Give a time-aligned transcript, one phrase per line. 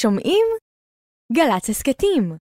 [0.00, 0.46] שומעים?
[1.32, 2.36] גל"צ הסכתים.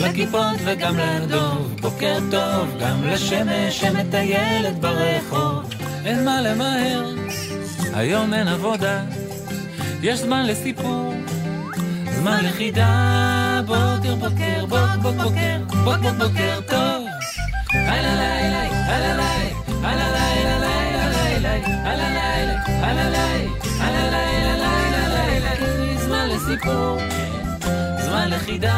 [0.00, 1.76] לכיפות וגם לדוב.
[1.80, 5.74] בוקר טוב, גם לשמש שמטיילת ברחוב.
[6.04, 7.14] אין מה למהר,
[7.94, 9.04] היום אין עבודה.
[10.02, 11.14] יש זמן לסיפור,
[12.22, 13.60] זמן לחידה.
[13.66, 17.06] בוקר, בוקר, בוק, בוק, בוקר, בוק, בוק, בוקר טוב.
[17.74, 19.50] הלא לילה, הלא לילה,
[19.82, 21.54] הלא לילה, לילה, לילה,
[21.90, 26.98] הלא לילה, הלא לילה, הלא לילה, לילה, לילה, זמן לסיפור.
[27.98, 28.76] זמן לחידה,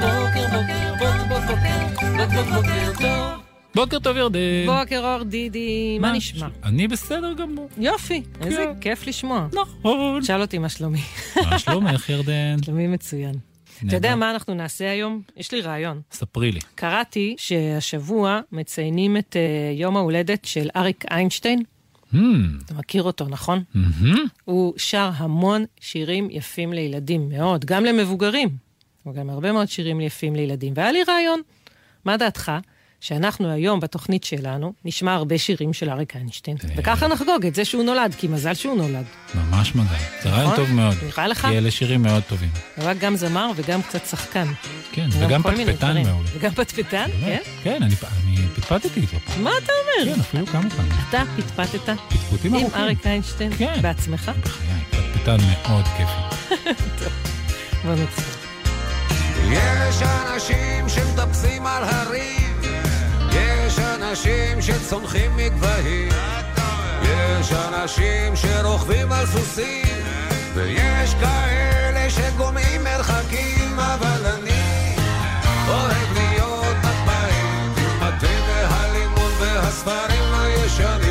[0.00, 1.78] בוקר בוקר, בוק בוק בוקר,
[2.16, 3.43] בוק בוק בוקר טוב.
[3.74, 4.66] בוקר טוב ירדן.
[4.66, 6.48] בוקר אור דידי, מה נשמע?
[6.64, 7.68] אני בסדר גמור.
[7.78, 8.80] יופי, איזה כן.
[8.80, 9.46] כיף לשמוע.
[9.52, 10.22] נכון.
[10.22, 11.00] שאל אותי מה שלומי.
[11.36, 12.56] מה שלומך ירדן?
[12.64, 13.34] שלומי מצוין.
[13.86, 15.22] אתה יודע מה אנחנו נעשה היום?
[15.36, 16.00] יש לי רעיון.
[16.12, 16.60] ספרי לי.
[16.74, 21.62] קראתי שהשבוע מציינים את אה, יום ההולדת של אריק איינשטיין.
[22.12, 22.16] Hmm,
[22.64, 23.62] אתה מכיר אותו, נכון?
[23.74, 24.24] מהמם.
[24.44, 28.48] הוא שר המון שירים יפים לילדים, מאוד, גם למבוגרים.
[29.02, 30.72] הוא גם הרבה מאוד שירים יפים לילדים.
[30.76, 31.40] והיה לי רעיון.
[32.04, 32.52] מה דעתך?
[33.04, 36.74] שאנחנו היום בתוכנית שלנו נשמע הרבה שירים של אריק איינשטיין, אה.
[36.76, 39.04] וככה נחגוג את זה שהוא נולד, כי מזל שהוא נולד.
[39.34, 39.88] ממש מגע.
[40.22, 40.64] זה רעיון נכון?
[40.64, 40.94] טוב מאוד.
[41.06, 41.46] נראה לך?
[41.46, 42.48] כי אלה שירים מאוד טובים.
[42.76, 44.46] הוא היה גם זמר וגם קצת שחקן.
[44.92, 46.02] כן, וגם פטפטן.
[46.02, 46.28] מעולה.
[46.34, 47.38] וגם פטפטן, כן?
[47.62, 47.94] כן, אני
[48.26, 49.44] אני פטפטתי איתו פעם.
[49.44, 50.14] מה אתה אומר?
[50.14, 50.92] כן, אפילו כמה פעמים.
[51.08, 52.80] אתה פטפטת פטפוטים עם ארוכים.
[52.80, 53.82] אריק איינשטיין כן.
[53.82, 54.30] בעצמך?
[54.42, 56.54] בחיי, פטפטן מאוד כיפי.
[57.84, 58.24] בוא נתחיל.
[59.52, 62.53] יש אנשים שמטפסים על הרים,
[63.34, 66.08] יש אנשים שצונחים מגבהים,
[67.02, 70.04] יש אנשים שרוכבים על סוסים,
[70.54, 74.96] ויש כאלה שגומעים מרחקים, אבל אני
[75.68, 78.26] אוהב להיות בבית, עם התה
[79.38, 81.03] והספרים הישנים,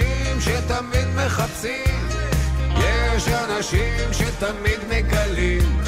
[0.00, 2.08] אנשים שתמיד מחפשים,
[2.78, 5.80] יש אנשים שתמיד מגלים,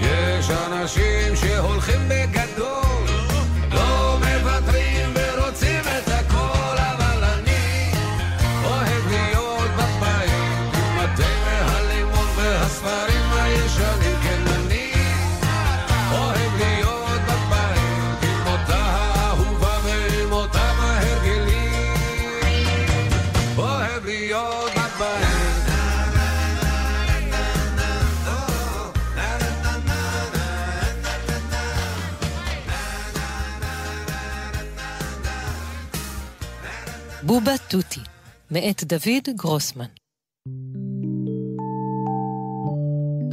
[0.00, 2.85] יש אנשים שהולכים בגדול,
[37.26, 38.00] בובה תותי,
[38.50, 39.86] מאת דוד גרוסמן.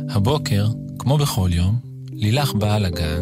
[0.10, 0.68] הבוקר,
[1.00, 1.80] כמו בכל יום,
[2.12, 3.22] לילך באה לגן,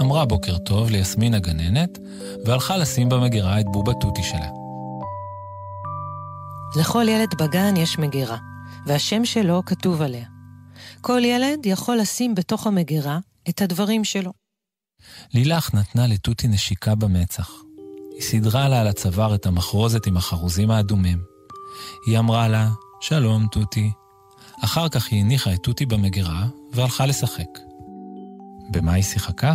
[0.00, 1.98] אמרה בוקר טוב ליסמין הגננת,
[2.44, 4.48] והלכה לשים במגירה את בובה תותי שלה.
[6.80, 8.38] לכל ילד בגן יש מגירה,
[8.86, 10.26] והשם שלו כתוב עליה.
[11.00, 14.32] כל ילד יכול לשים בתוך המגירה את הדברים שלו.
[15.34, 17.65] לילך נתנה לתותי נשיקה במצח.
[18.16, 21.18] היא סידרה לה על הצוואר את המחרוזת עם החרוזים האדומים.
[22.06, 22.70] היא אמרה לה,
[23.00, 23.90] שלום, תותי.
[24.64, 27.58] אחר כך היא הניחה את תותי במגירה והלכה לשחק.
[28.70, 29.54] במה היא שיחקה?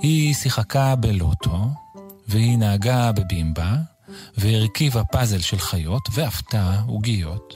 [0.00, 1.68] היא שיחקה בלוטו,
[2.28, 3.76] והיא נהגה בבימבה,
[4.38, 7.54] והרכיבה פאזל של חיות, ואפתה עוגיות.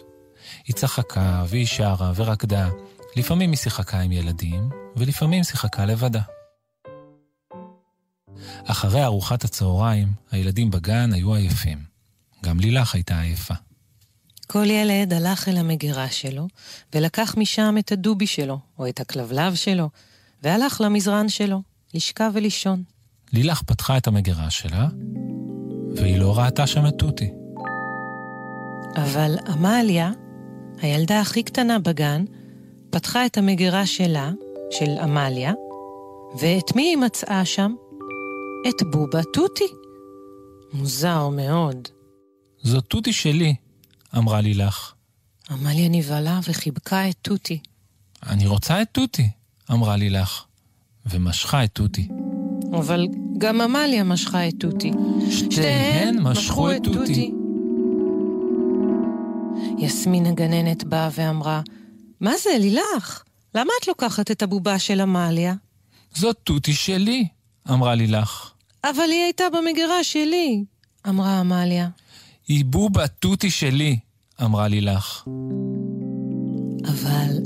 [0.67, 2.69] היא צחקה, והיא שרה, ורקדה.
[3.17, 6.23] לפעמים היא שיחקה עם ילדים, ולפעמים שיחקה לבדה.
[8.65, 11.79] אחרי ארוחת הצהריים, הילדים בגן היו עייפים.
[12.45, 13.55] גם לילך הייתה עייפה.
[14.47, 16.49] כל ילד הלך אל המגירה שלו,
[16.95, 19.91] ולקח משם את הדובי שלו, או את הכלבלב שלו,
[20.43, 21.63] והלך למזרן שלו,
[21.95, 22.83] לשכב ולישון.
[23.33, 24.89] לילך פתחה את המגירה שלה,
[25.97, 27.31] והיא לא ראתה שם את תותי.
[28.97, 30.11] אבל עמליה,
[30.83, 32.25] הילדה הכי קטנה בגן,
[32.91, 34.31] פתחה את המגירה שלה,
[34.71, 35.53] של עמליה,
[36.41, 37.75] ואת מי היא מצאה שם?
[38.69, 39.65] את בובה תותי.
[40.73, 41.89] מוזר מאוד.
[42.63, 43.55] זאת תותי שלי,
[44.17, 44.93] אמרה לילך.
[45.51, 47.59] עמליה נבהלה וחיבקה את תותי.
[48.27, 49.31] אני רוצה את תותי,
[49.71, 50.45] אמרה לילך,
[51.07, 52.09] ומשכה את תותי.
[52.79, 53.07] אבל
[53.39, 54.93] גם עמליה משכה את תותי.
[55.31, 57.35] שתיהן משכו את תותי.
[59.79, 61.61] יסמין הגננת באה ואמרה,
[62.21, 63.23] מה זה, לילך?
[63.55, 65.55] למה את לוקחת את הבובה של עמליה?
[66.15, 67.27] זאת תותי שלי,
[67.71, 68.54] אמרה לילך.
[68.91, 70.65] אבל היא הייתה במגירה שלי,
[71.09, 71.89] אמרה עמליה.
[72.49, 73.99] היא בובה תותי שלי,
[74.43, 75.25] אמרה לילך.
[76.85, 77.39] אבל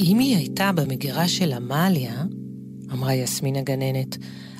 [0.00, 2.24] אם היא הייתה במגירה של עמליה,
[2.92, 4.16] אמרה יסמין הגננת,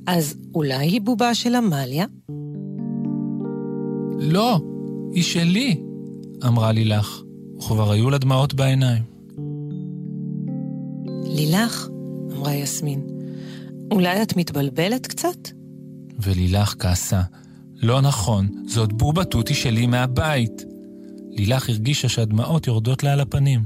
[0.07, 2.07] אז אולי היא בובה של עמליה?
[4.19, 4.61] לא,
[5.13, 5.81] היא שלי,
[6.47, 7.23] אמרה לילך,
[7.59, 9.03] וכבר היו לה דמעות בעיניים.
[11.25, 11.89] לילך,
[12.37, 13.07] אמרה יסמין,
[13.91, 15.62] אולי את מתבלבלת קצת?
[16.23, 17.23] ולילך כעסה.
[17.77, 20.65] לא נכון, זאת בובה תותי שלי מהבית.
[21.31, 23.65] לילך הרגישה שהדמעות יורדות לה על הפנים.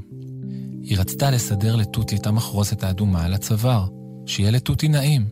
[0.83, 3.87] היא רצתה לסדר לתותי את המחרוזת האדומה על הצוואר,
[4.27, 5.25] שיהיה לתותי נעים.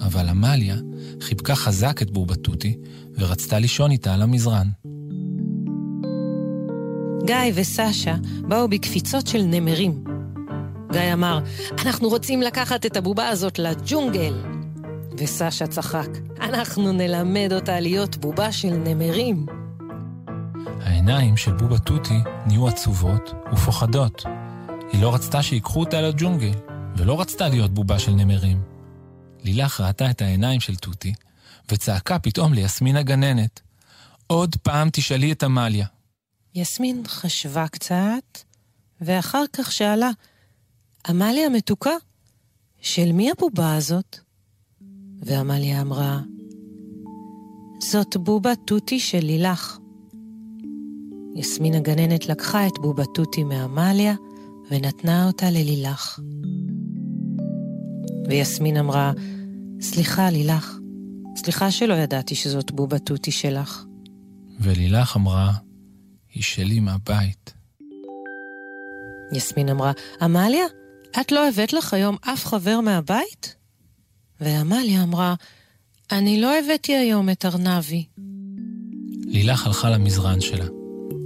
[0.00, 0.76] אבל עמליה
[1.20, 2.76] חיבקה חזק את בובה תותי,
[3.18, 4.68] ורצתה לישון איתה על המזרן.
[7.24, 8.14] גיא וסשה
[8.48, 10.04] באו בקפיצות של נמרים.
[10.92, 11.40] גיא אמר,
[11.84, 14.55] אנחנו רוצים לקחת את הבובה הזאת לג'ונגל.
[15.18, 16.08] וסשה צחק,
[16.40, 19.46] אנחנו נלמד אותה להיות בובה של נמרים.
[20.80, 24.24] העיניים של בובה תותי נהיו עצובות ופוחדות.
[24.92, 26.52] היא לא רצתה שיקחו אותה לג'ונגל,
[26.96, 28.62] ולא רצתה להיות בובה של נמרים.
[29.44, 31.14] לילך ראתה את העיניים של תותי,
[31.68, 33.60] וצעקה פתאום ליסמין הגננת,
[34.26, 35.86] עוד פעם תשאלי את עמליה.
[36.54, 38.38] יסמין חשבה קצת,
[39.00, 40.10] ואחר כך שאלה,
[41.08, 41.94] עמליה מתוקה,
[42.80, 44.25] של מי הבובה הזאת?
[45.22, 46.20] ועמליה אמרה,
[47.78, 49.78] זאת בובה תותי של לילך.
[51.36, 54.14] יסמין הגננת לקחה את בובה תותי מעמליה
[54.70, 56.20] ונתנה אותה ללילך.
[58.28, 59.12] ויסמין אמרה,
[59.80, 60.78] סליחה, לילך,
[61.36, 63.84] סליחה שלא ידעתי שזאת בובה תותי שלך.
[64.60, 65.52] ולילך אמרה,
[66.34, 67.54] היא שלי מהבית.
[69.32, 70.64] יסמין אמרה, עמליה,
[71.20, 73.56] את לא הבאת לך היום אף חבר מהבית?
[74.40, 75.34] ועמליה אמרה,
[76.12, 78.04] אני לא הבאתי היום את ארנבי.
[79.26, 80.66] לילך הלכה למזרן שלה.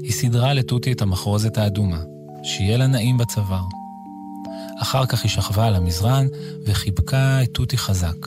[0.02, 2.02] היא סידרה לתותי את המחרוזת האדומה,
[2.42, 3.64] שיהיה לה נעים בצוואר.
[4.82, 6.26] אחר כך היא שכבה על המזרן
[6.66, 8.26] וחיבקה את תותי חזק.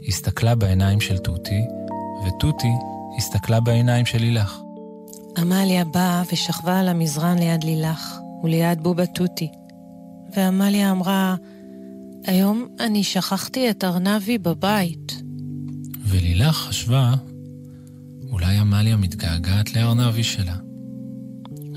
[0.00, 1.60] היא הסתכלה בעיניים של תותי,
[2.26, 2.72] ותותי
[3.18, 4.58] הסתכלה בעיניים של לילך.
[5.38, 9.48] עמליה באה ושכבה על המזרן ליד לילך וליד בובה תותי.
[10.36, 11.34] ועמליה אמרה,
[12.26, 15.22] היום אני שכחתי את ארנבי בבית.
[16.06, 17.14] ולילך חשבה,
[18.30, 20.56] אולי עמליה מתגעגעת לארנבי שלה.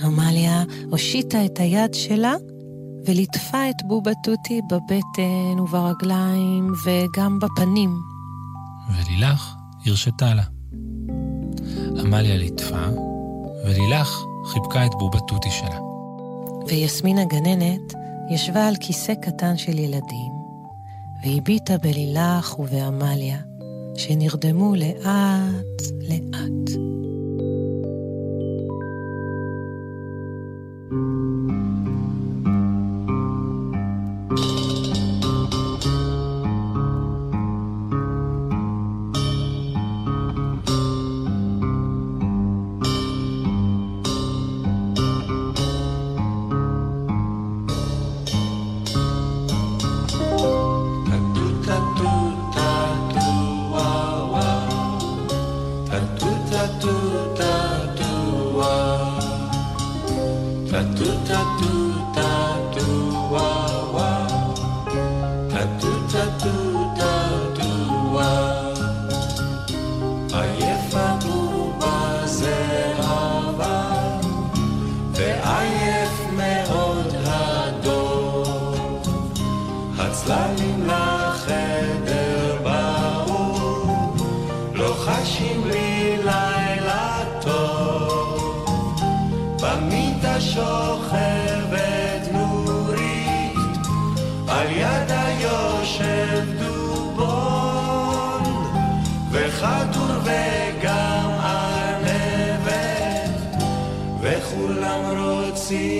[0.03, 2.35] עמליה הושיטה את היד שלה
[3.05, 7.95] וליטפה את בובה תותי בבטן וברגליים וגם בפנים.
[8.89, 10.43] ולילך הרשתה לה.
[11.99, 12.85] עמליה ליטפה,
[13.65, 14.09] ולילך
[14.45, 15.79] חיבקה את בובה תותי שלה.
[16.67, 17.93] ויסמין הגננת
[18.29, 20.34] ישבה על כיסא קטן של ילדים,
[21.23, 23.37] והביטה בלילך ובעמליה,
[23.95, 25.85] שנרדמו לאט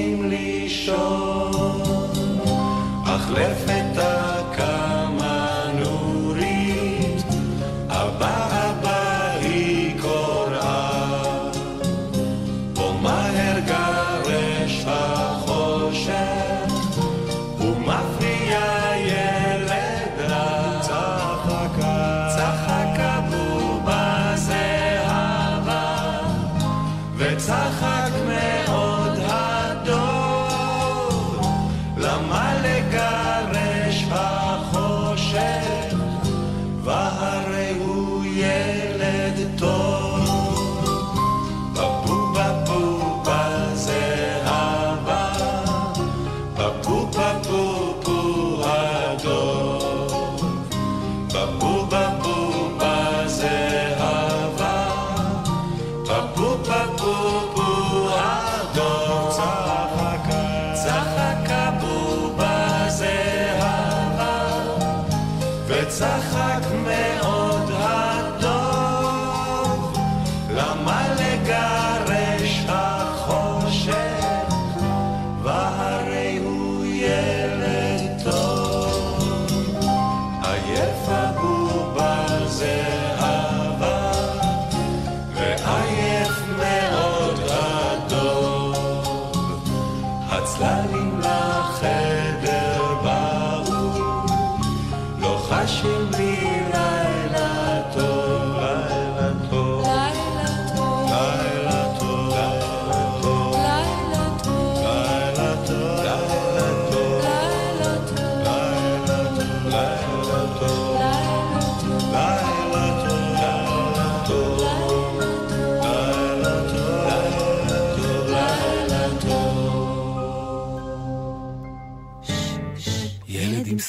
[0.05, 1.51] הולכים לישון,
[3.05, 3.84] אך לפני...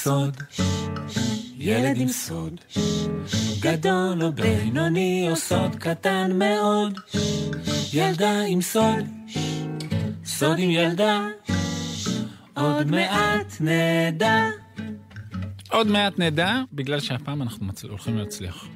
[0.06, 0.36] סוד,
[1.58, 2.60] ילד עם סוד,
[3.60, 6.98] גדול או בינוני או סוד קטן מאוד,
[7.92, 9.04] ילדה עם סוד,
[10.24, 11.26] סוד עם ילדה,
[12.56, 14.46] עוד מעט נדע.
[15.70, 17.84] עוד מעט נדע, בגלל שהפעם אנחנו מצ...
[17.84, 18.66] הולכים להצליח.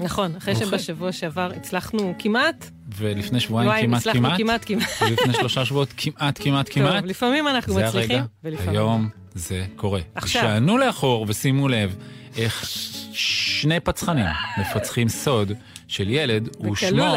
[0.00, 0.56] נכון, אחרי.
[0.56, 4.88] שבשבוע שעבר הצלחנו כמעט, ולפני שבועיים וואי, כמעט כמעט, כמעט כמעט.
[5.10, 6.94] ולפני שלושה שבועות כמעט כמעט כמעט.
[6.94, 8.70] טוב, לפעמים אנחנו זה מצליחים, הרגע, ולפעמים...
[8.70, 9.08] היום
[9.38, 10.00] זה קורה.
[10.14, 10.42] עכשיו.
[10.42, 11.96] שענו לאחור ושימו לב
[12.36, 12.64] איך
[13.12, 14.26] שני פצחנים
[14.60, 15.52] מפצחים סוד
[15.88, 17.14] של ילד, ושמו.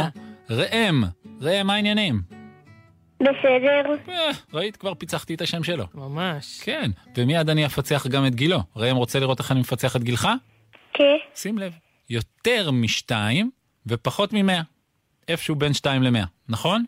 [0.49, 1.03] ראם.
[1.41, 2.21] ראם, מה העניינים?
[3.19, 3.95] בסדר.
[4.09, 5.85] אה, ראית, כבר פיצחתי את השם שלו.
[5.93, 6.61] ממש.
[6.63, 8.59] כן, ומיד אני אפצח גם את גילו.
[8.75, 10.27] ראם רוצה לראות איך אני מפצח את גילך?
[10.93, 11.17] כן.
[11.35, 11.73] שים לב,
[12.09, 13.51] יותר משתיים
[13.87, 14.61] ופחות ממאה.
[15.27, 16.85] איפשהו בין שתיים למאה, נכון?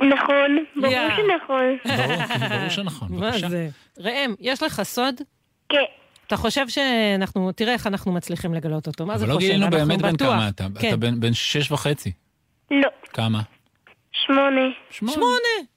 [0.00, 0.58] נכון.
[0.76, 1.08] ברור יא.
[1.16, 1.76] שנכון.
[1.96, 3.48] ברור, כן, ברור שנכון, מה בבקשה.
[3.48, 3.68] זה?
[3.98, 5.14] ראם, יש לך סוד?
[5.68, 5.78] כן.
[6.26, 9.46] אתה חושב שאנחנו, תראה איך אנחנו מצליחים לגלות אותו, מה זה אבל חושב?
[9.48, 10.16] לא גילינו באמת בן.
[10.16, 10.66] כמה אתה.
[10.80, 10.88] כן.
[10.88, 12.12] אתה בן בן שש וחצי.
[12.70, 12.88] לא.
[13.12, 13.40] כמה?
[14.12, 14.60] שמונה.
[14.90, 15.24] שמונה.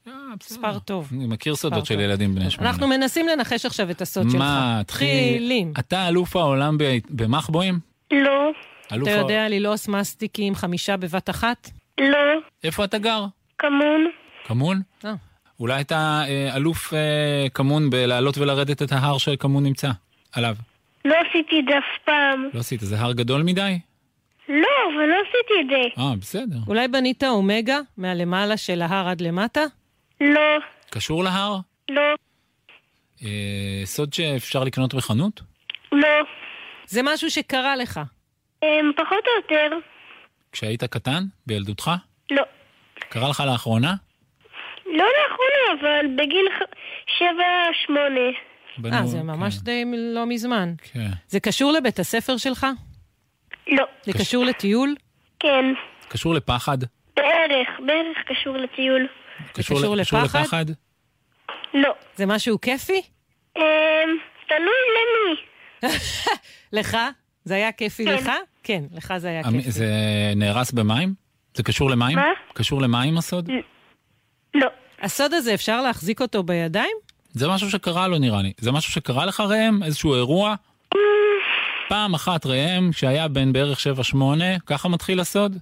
[0.08, 0.14] אה.
[0.44, 1.10] מספר טוב.
[1.14, 2.00] אני מכיר סודות של.
[2.00, 2.70] ילדים בני שמונה.
[2.70, 4.40] אנחנו מנסים לנחש עכשיו את הסוד שלך.
[4.40, 5.08] מה, תתחיל.
[5.34, 5.74] מתחילים.
[5.80, 7.80] אתה אלוף העולם ב- במחבואים?
[8.14, 8.52] לא.
[8.88, 11.70] אתה יודע ללעוס מסטיקים חמישה בבת אחת?
[12.02, 12.18] לא.
[12.64, 13.26] איפה אתה גר?
[13.62, 14.08] כמון.
[14.46, 14.82] כמון?
[15.06, 15.14] אה.
[15.60, 19.90] אולי אתה אה, אלוף אה, כמון בלעלות ולרדת את ההר שכמון נמצא
[20.34, 20.56] עליו.
[21.06, 22.50] לא עשיתי את זה אף פעם.
[22.54, 23.80] לא עשית, זה הר גדול מדי?
[24.50, 26.02] לא, אבל לא עשיתי את זה.
[26.02, 26.58] אה, בסדר.
[26.68, 29.62] אולי בנית אומגה מהלמעלה של ההר עד למטה?
[30.22, 30.58] לא.
[30.90, 31.58] קשור להר?
[31.90, 32.02] לא.
[33.24, 35.42] אה, סוד שאפשר לקנות בחנות?
[35.92, 36.08] לא.
[36.86, 38.00] זה משהו שקרה לך.
[38.64, 39.78] אמ, פחות או יותר.
[40.52, 41.24] כשהיית קטן?
[41.46, 41.92] בילדותך?
[42.32, 42.44] לא.
[43.10, 43.94] קרה לך לאחרונה?
[44.86, 46.46] לא לאחרונה, אבל בגיל
[47.18, 47.44] שבע,
[47.86, 48.32] שמונה.
[48.78, 50.74] בנו- אה, זה ממש כן, די לא מזמן.
[50.94, 51.08] כן.
[51.28, 52.68] זה קשור לבית הספר שלך?
[53.68, 53.86] לא.
[54.04, 54.96] זה קשור לטיול?
[55.40, 55.66] כן.
[56.08, 56.78] קשור לפחד?
[57.16, 57.70] בערך.
[57.86, 59.08] בערך קשור לטיול.
[59.54, 60.40] קשור קשור לפחד?
[60.40, 60.66] לפחד?
[61.74, 61.94] לא.
[62.16, 63.02] זה משהו כיפי?
[63.58, 63.62] אמ,
[64.48, 65.42] תלוי למי.
[66.80, 66.98] לך?
[67.44, 68.14] זה היה כיפי כן.
[68.14, 68.32] לך?
[68.64, 69.72] כן, לך זה היה המ- כיפי.
[69.72, 69.86] זה
[70.36, 71.14] נהרס במים?
[71.54, 72.18] זה קשור למים?
[72.18, 72.26] מה?
[72.54, 73.50] קשור למים הסוד?
[74.54, 74.68] לא.
[75.02, 76.98] הסוד הזה, אפשר להחזיק אותו בידיים?
[77.32, 78.54] זה משהו שקרה לו נראה לי.
[78.58, 79.84] זה משהו שקרה לך ראם?
[79.84, 80.56] איזשהו אירוע?
[81.90, 83.80] פעם אחת ראם, שהיה בן בערך
[84.14, 84.16] 7-8,
[84.66, 85.58] ככה מתחיל הסוד?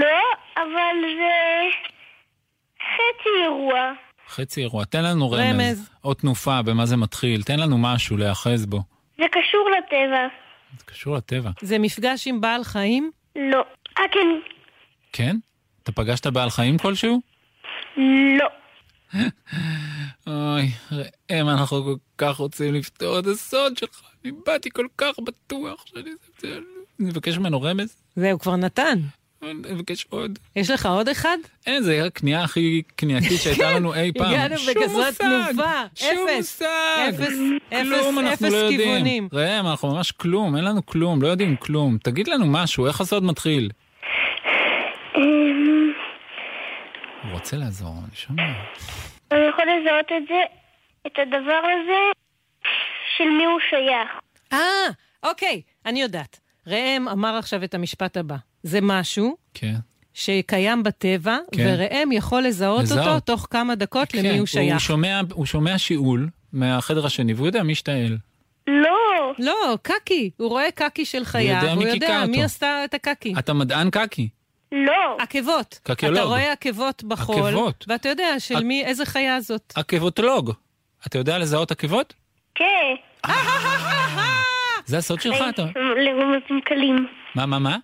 [0.00, 0.22] לא,
[0.56, 1.76] אבל זה
[2.78, 3.92] חצי אירוע.
[4.28, 4.84] חצי אירוע.
[4.84, 5.40] תן לנו רמז.
[5.40, 5.90] רמז.
[6.04, 7.42] או תנופה, במה זה מתחיל.
[7.42, 8.80] תן לנו משהו להיאחז בו.
[9.18, 10.26] זה קשור לטבע.
[10.78, 11.50] זה קשור לטבע.
[11.60, 13.10] זה מפגש עם בעל חיים?
[13.36, 13.64] לא.
[13.98, 14.55] אה, כן.
[15.12, 15.36] כן?
[15.82, 17.20] אתה פגשת בעל חיים כלשהו?
[17.96, 18.48] לא.
[20.26, 24.00] אוי, ראם, אנחנו כל כך רוצים לפתור את הסוד שלך.
[24.24, 26.10] אני באתי כל כך בטוח שאני...
[27.00, 28.98] אני מבקש ממנו רמז, זהו, כבר נתן.
[29.42, 30.38] אני מבקש עוד.
[30.56, 31.36] יש לך עוד אחד?
[31.66, 34.26] אין, זה הקנייה הכי קנייתית שהייתה לנו אי פעם.
[34.34, 35.82] הגענו בכזאת מושג, תנופה.
[35.94, 36.08] שום.
[36.36, 36.66] מושג.
[37.08, 38.80] אפס, כלום אפס, אנחנו אפס לא יודעים.
[38.80, 39.28] כיוונים.
[39.32, 41.98] ראם, אנחנו ממש כלום, אין לנו כלום, לא יודעים כלום.
[42.02, 43.70] תגיד לנו משהו, איך הסוד מתחיל?
[45.16, 45.22] אמ,
[47.22, 48.42] הוא רוצה לעזור, אני שומע.
[49.32, 50.40] אני יכול לזהות את זה,
[51.06, 52.18] את הדבר הזה,
[53.16, 54.10] של מי הוא שייך.
[54.52, 54.88] אה,
[55.22, 56.40] אוקיי, אני יודעת.
[56.66, 58.36] ראם אמר עכשיו את המשפט הבא.
[58.62, 59.74] זה משהו כן.
[60.14, 61.74] שקיים בטבע, כן.
[61.78, 63.06] וראם יכול לזהות לזהות.
[63.06, 64.80] אותו תוך כמה דקות למי כן, הוא הוא שייך.
[64.80, 68.18] שומע, הוא שומע שיעול מהחדר השני, והוא יודע מי השתעל.
[68.66, 69.32] לא.
[69.38, 70.30] לא, קקי.
[70.36, 72.44] הוא רואה קקי של חיה, יודע והוא מי יודע קיקה מי אותו.
[72.44, 73.34] עשתה את הקקי.
[73.38, 74.28] אתה מדען קקי.
[74.72, 75.16] לא.
[75.18, 75.80] עקבות.
[75.82, 76.18] קקיולוג.
[76.18, 77.84] אתה רואה עקבות בחול, עקבות.
[77.88, 79.72] ואתה יודע של מי, איזה חיה זאת.
[79.76, 80.52] עקבותולוג.
[81.06, 82.14] אתה יודע לזהות עקבות?
[82.54, 82.94] כן.
[84.86, 85.64] זה הסוד שלך, אתה...
[85.96, 87.06] לרמזים קלים.
[87.34, 87.76] מה, מה, מה?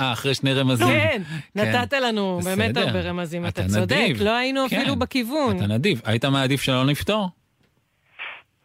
[0.00, 0.86] אה, אחרי שני רמזים.
[0.86, 1.22] כן,
[1.54, 2.76] נתת לנו באמת.
[2.76, 4.08] הרבה רמזים, אתה צודק.
[4.20, 4.76] לא היינו כן.
[4.76, 5.56] אפילו בכיוון.
[5.56, 6.00] אתה נדיב.
[6.04, 7.28] היית מעדיף שלא נפתור?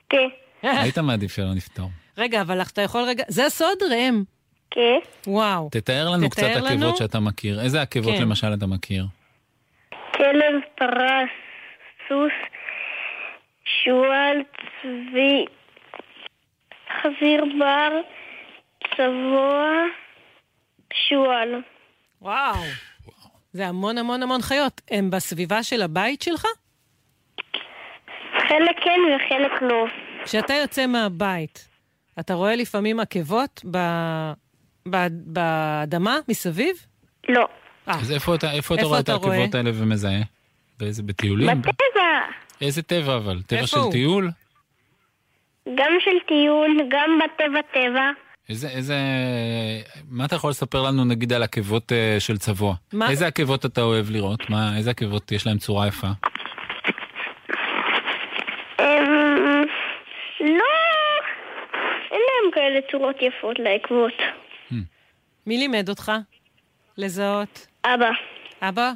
[0.10, 0.28] כן.
[0.64, 1.90] היית מעדיף שלא נפתור.
[2.18, 3.24] רגע, אבל אתה יכול רגע...
[3.28, 4.24] זה הסוד, ראם.
[4.72, 5.00] כן.
[5.28, 5.70] וואו.
[5.72, 6.68] תתאר לנו תתאר קצת לנו.
[6.68, 7.62] עקבות שאתה מכיר.
[7.62, 8.22] איזה עקבות כן.
[8.22, 9.06] למשל אתה מכיר?
[10.16, 11.30] כלב, פרס,
[12.08, 12.32] סוס,
[13.84, 14.38] שועל,
[14.82, 15.46] צבי,
[17.02, 18.02] חזיר בר,
[18.98, 19.66] צבוע,
[20.94, 21.62] שועל.
[22.22, 22.56] וואו.
[23.54, 24.82] זה המון המון המון חיות.
[24.92, 26.46] הם בסביבה של הבית שלך?
[28.48, 29.86] חלק כן וחלק לא.
[30.24, 31.68] כשאתה יוצא מהבית,
[32.20, 33.78] אתה רואה לפעמים עקבות ב...
[34.88, 35.08] ב...
[35.10, 36.76] באדמה מסביב?
[37.30, 37.48] לא.
[37.88, 39.10] אה, אז איפה אתה איפה אתה רואה את?
[39.10, 40.22] העקבות האלה ומזהה?
[40.80, 41.62] באיזה, בטיולים?
[41.62, 42.20] בטבע.
[42.62, 43.42] איזה טבע אבל?
[43.42, 43.92] טבע של הוא?
[43.92, 44.30] טיול?
[45.76, 48.12] גם של טיול, גם בטבע טבע.
[48.50, 48.96] איזה, איזה...
[50.10, 52.76] מה אתה יכול לספר לנו נגיד על עקבות אה, של צבוע?
[52.94, 53.10] מה?
[53.10, 54.50] איזה עקבות אתה אוהב לראות?
[54.50, 56.08] מה, איזה עקבות יש להם צורה יפה?
[58.80, 59.66] אמ...
[60.40, 60.66] לא...
[62.12, 64.14] אין להם כאלה צורות יפות לעקבות.
[65.50, 66.12] מי לימד אותך
[66.98, 67.68] לזהות?
[67.86, 68.10] אבא.
[68.62, 68.92] אבא?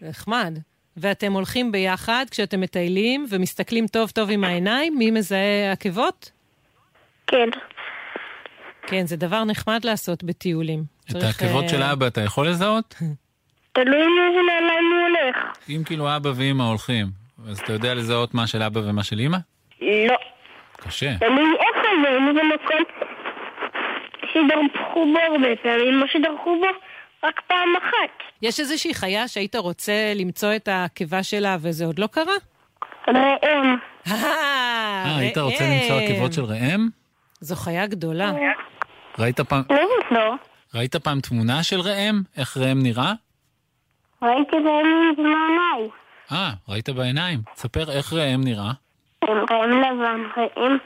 [0.00, 0.58] נחמד.
[0.96, 4.98] ואתם הולכים ביחד כשאתם מטיילים ומסתכלים טוב טוב עם העיניים?
[4.98, 6.30] מי מזהה עקבות?
[7.26, 7.48] כן.
[8.86, 10.84] כן, זה דבר נחמד לעשות בטיולים.
[11.10, 12.94] את העקבות אה, של אבא אתה יכול לזהות?
[13.72, 15.36] תלוי מאיזה נעליים הוא הולך.
[15.68, 17.06] אם כאילו אבא ואמא הולכים,
[17.48, 19.38] אז אתה יודע לזהות מה של אבא ומה של אמא?
[19.80, 20.16] לא.
[20.76, 21.18] קשה.
[21.18, 23.13] תלוי איפה זה, אם זה מקום
[24.34, 26.66] שדרכו בו הרבה פעמים, או שדרכו בו
[27.24, 28.22] רק פעם אחת.
[28.42, 32.34] יש איזושהי חיה שהיית רוצה למצוא את העקבה שלה וזה עוד לא קרה?
[33.08, 33.76] ראם.
[34.06, 36.88] אה, היית רוצה למצוא עקבות של ראם?
[37.40, 38.32] זו חיה גדולה.
[39.18, 39.76] ראית פעם, לא
[40.10, 40.34] לא.
[40.74, 42.22] ראית פעם תמונה של ראם?
[42.36, 43.12] איך ראם נראה?
[44.22, 45.88] ראיתי ראם בזמניי.
[46.32, 47.40] אה, ראית בעיניים.
[47.54, 48.72] תספר איך ראם נראה.
[49.50, 50.76] ראם לבן, ראם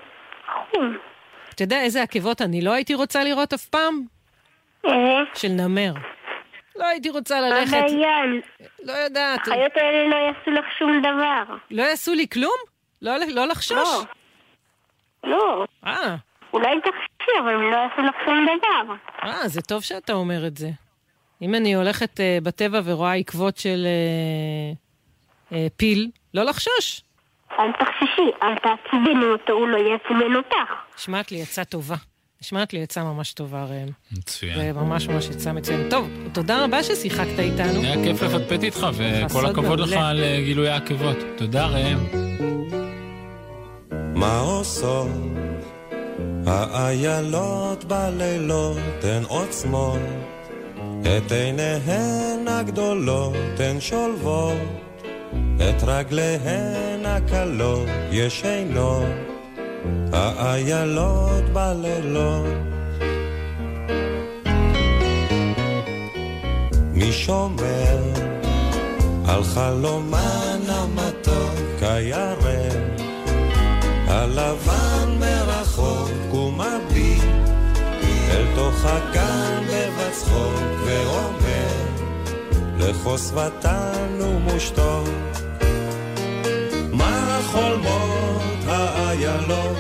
[0.71, 0.97] חום.
[1.59, 4.03] אתה יודע איזה עקבות אני לא הייתי רוצה לראות אף פעם?
[4.85, 5.31] איזה?
[5.35, 5.93] של נמר.
[6.77, 8.09] לא הייתי רוצה מה ללכת, הבעיה?
[8.83, 11.57] לא יודעת, החיות האלה לא יעשו לך שום דבר.
[11.71, 12.57] לא יעשו לי כלום?
[13.03, 13.79] לא, לא לחשוש?
[13.79, 14.05] לא.
[15.25, 15.67] לא.
[15.87, 16.17] אה,
[16.53, 18.95] אולי תחשבי, אבל הם לא יעשו לך שום דבר.
[19.23, 20.69] אה, זה טוב שאתה אומר את זה.
[21.43, 27.03] אם אני הולכת uh, בטבע ורואה עקבות של uh, uh, פיל, לא לחשוש.
[27.59, 30.73] אל תחששי, אל תעצבני אותו, הוא לא יעצבן אותך.
[30.99, 31.97] נשמעת לי עצה טובה.
[32.43, 33.89] נשמעת לי עצה ממש טובה, ראם.
[34.13, 34.59] מצוין.
[34.59, 35.91] זה ממש ממש עצה מצוינת.
[35.91, 37.83] טוב, תודה רבה ששיחקת איתנו.
[37.83, 39.93] היה כיף לפטפט איתך, וכל הכבוד לך.
[39.93, 41.17] על אה, גילוי העקבות.
[41.37, 41.99] תודה, ראם.
[44.15, 45.09] מה עושות
[46.47, 50.01] האיילות בלילות הן עוצמות
[51.03, 54.59] את עיניהן הגדולות הן שולבות
[55.57, 57.19] את רגליהן ישנה
[58.11, 59.07] יש עינות,
[60.13, 62.47] האיילות בלילות.
[66.93, 67.99] מי שומר
[69.29, 72.75] על חלומן המתוק כירח,
[74.09, 77.23] הלבן מרחוק ומביט
[78.31, 81.89] אל תוך הגן בבצחוק ואומר
[82.79, 85.38] לכוסבתן ומושתות
[87.53, 89.77] חולמות האיילות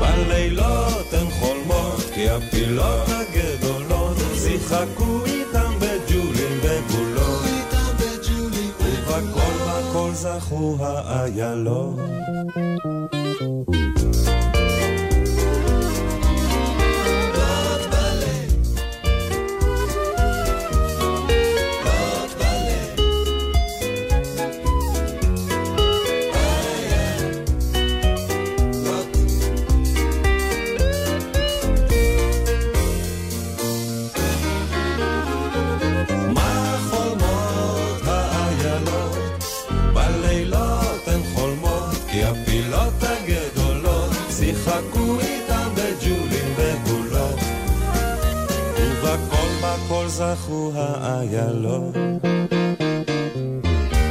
[0.00, 7.42] בלילות הן חולמות כי הפילות הגדולות שיחקו איתם בג'ולים ובולות
[8.80, 11.98] ובכל הכל זכו האיילות
[50.06, 51.96] זכו האיילות.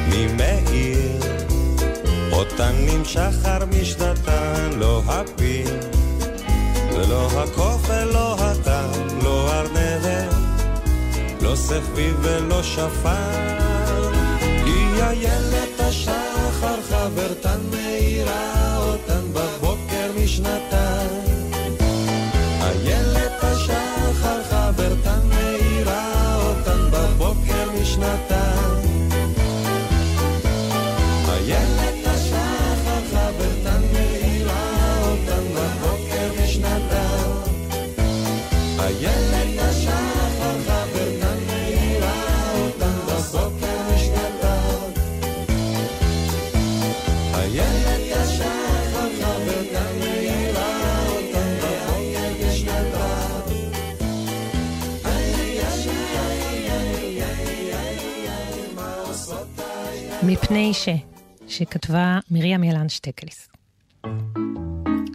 [0.08, 1.22] ממאיר
[2.32, 3.48] אותן נמשך
[3.82, 5.80] משנתן לא הפיל
[6.94, 10.36] ולא הקוף ולא הטעם לא ארנבת
[11.42, 14.08] לא סחבי ולא שפן
[14.66, 20.71] היא איילת השחר חברתן מאירה אותן בבוקר משנתן
[60.44, 60.90] מפני ש...
[61.48, 63.50] שכתבה מרים ילן שטקליס.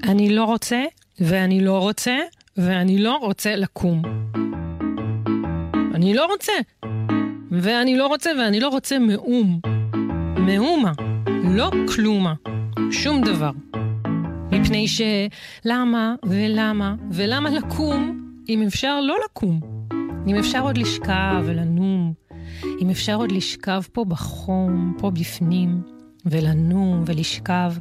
[0.04, 0.84] אני לא רוצה,
[1.20, 2.16] ואני לא רוצה,
[2.56, 4.02] ואני לא רוצה לקום.
[5.94, 6.52] אני לא רוצה.
[7.50, 9.60] ואני לא רוצה, ואני לא רוצה מאום.
[10.38, 10.92] מאומה.
[11.44, 12.34] לא כלומה.
[12.90, 13.50] שום דבר.
[14.50, 15.00] מפני ש...
[15.64, 19.60] למה ולמה ולמה לקום אם אפשר לא לקום?
[20.26, 22.14] אם אפשר עוד לשכב ולנום,
[22.80, 25.82] אם אפשר עוד לשכב פה בחום, פה בפנים,
[26.26, 27.72] ולנום ולשכב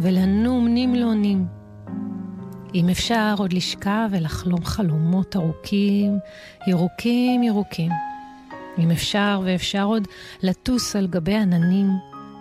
[0.00, 1.46] ולנום נמלונים.
[2.74, 6.18] אם אפשר עוד לשכב ולחלום חלומות ארוכים,
[6.66, 7.92] ירוקים ירוקים.
[8.78, 10.08] אם אפשר ואפשר עוד
[10.42, 11.88] לטוס על גבי עננים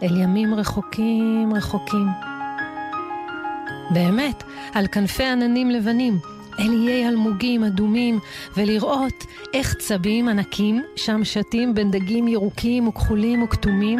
[0.03, 2.07] אל ימים רחוקים רחוקים.
[3.93, 4.43] באמת,
[4.73, 6.19] על כנפי עננים לבנים,
[6.59, 8.19] אל איי אלמוגים אדומים,
[8.57, 13.99] ולראות איך צבים ענקים שם שתים בין דגים ירוקים וכחולים וכתומים,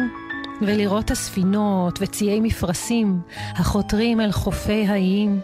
[0.62, 5.40] ולראות הספינות וציי מפרשים החותרים אל חופי האיים.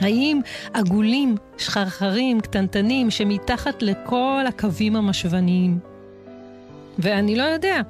[0.00, 0.42] האיים
[0.72, 5.78] עגולים, שחרחרים, קטנטנים, שמתחת לכל הקווים המשווניים.
[6.98, 7.80] ואני לא יודע,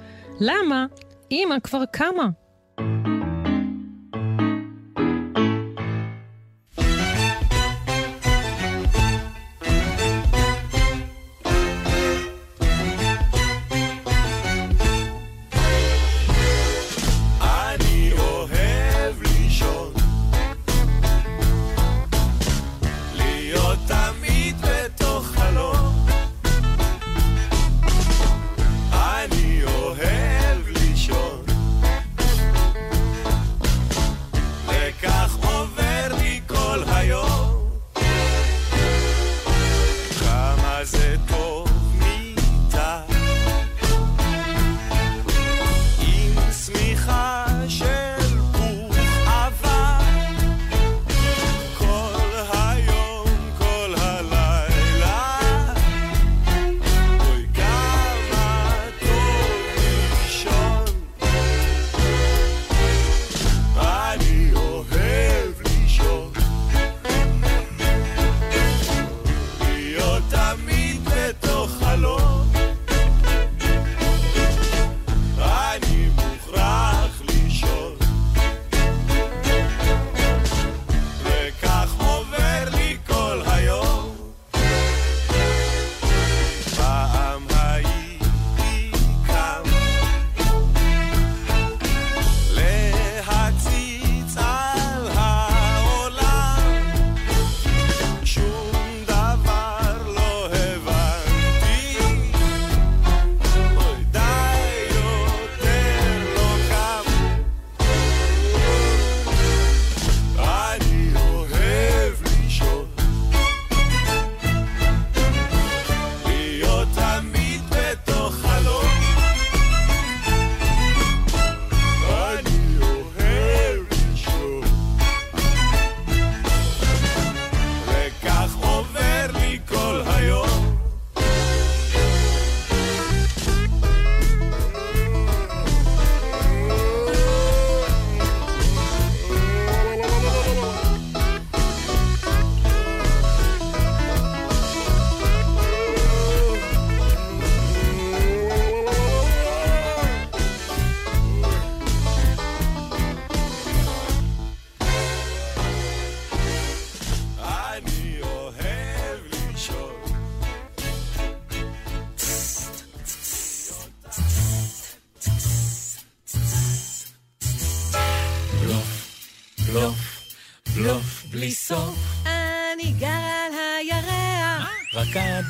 [0.40, 0.86] למה
[1.32, 2.28] אמא כבר קמה?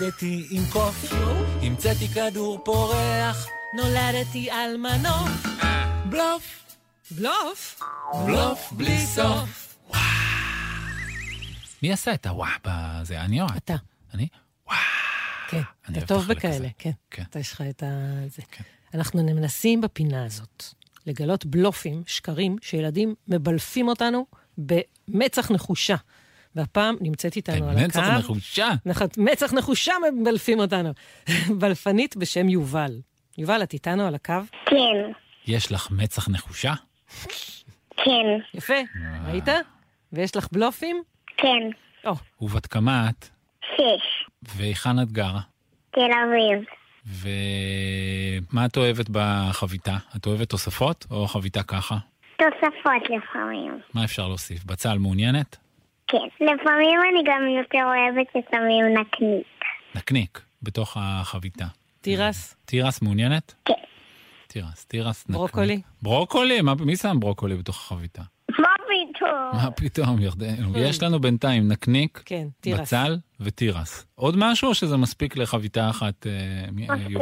[0.00, 1.12] רקדתי עם קוף,
[1.62, 5.46] המצאתי כדור פורח, נולדתי על מנוף.
[6.08, 6.76] בלוף,
[7.10, 7.80] בלוף?
[8.26, 9.76] בלוף בלי סוף.
[11.82, 13.20] מי עשה את הוואו בזה?
[13.20, 13.56] אני או את?
[13.56, 13.74] אתה.
[14.14, 14.28] אני?
[14.66, 14.78] וואו.
[15.48, 16.68] כן, אני אתה טוב בכאלה.
[16.78, 16.90] כן.
[17.10, 17.22] כן.
[17.30, 17.86] אתה יש לך את ה...
[18.28, 18.42] זה.
[18.50, 18.64] כן.
[18.94, 20.64] אנחנו מנסים בפינה הזאת
[21.06, 24.26] לגלות בלופים, שקרים, שילדים מבלפים אותנו
[24.58, 25.96] במצח נחושה.
[26.54, 27.82] והפעם נמצאת איתנו על הקו...
[27.82, 28.68] במצח נחושה.
[28.86, 30.90] נכון, מצח נחושה מבלפים אותנו.
[31.60, 32.92] בלפנית בשם יובל.
[33.38, 34.34] יובל, את איתנו על הקו?
[34.66, 35.12] כן,
[35.46, 36.74] יש לך מצח נחושה?
[37.96, 38.74] כן, יפה,
[39.26, 39.48] ראית?
[40.12, 41.02] ויש לך בלופים?
[41.36, 41.70] כן.
[42.04, 43.28] או, ובת כמה את?
[43.74, 44.26] שש.
[44.42, 45.40] והיכן את גרה?
[45.90, 46.64] תל אביב.
[47.06, 49.96] ומה את אוהבת בחביתה?
[50.16, 51.96] את אוהבת תוספות או חביתה ככה?
[52.38, 53.80] תוספות לפעמים.
[53.94, 54.64] מה אפשר להוסיף?
[54.64, 55.56] בצל מעוניינת?
[56.10, 56.44] כן.
[56.44, 59.46] לפעמים אני גם יותר אוהבת ששמים נקניק.
[59.94, 61.64] נקניק בתוך החביתה.
[62.00, 63.54] תירס, תירס מעוניינת?
[63.64, 63.74] כן.
[64.46, 65.36] תירס, תירס, נקניק.
[65.38, 65.80] ברוקולי.
[66.02, 66.60] ברוקולי?
[66.60, 68.22] מה, מי שם ברוקולי בתוך החביתה?
[68.58, 69.50] מה פתאום?
[69.52, 70.54] מה פתאום, ירדן?
[70.88, 72.80] יש לנו בינתיים נקניק, כן, תירס.
[72.80, 74.06] בצל ותירס.
[74.14, 77.20] עוד משהו או שזה מספיק לחביתה אחת, אה, אה, מספיק.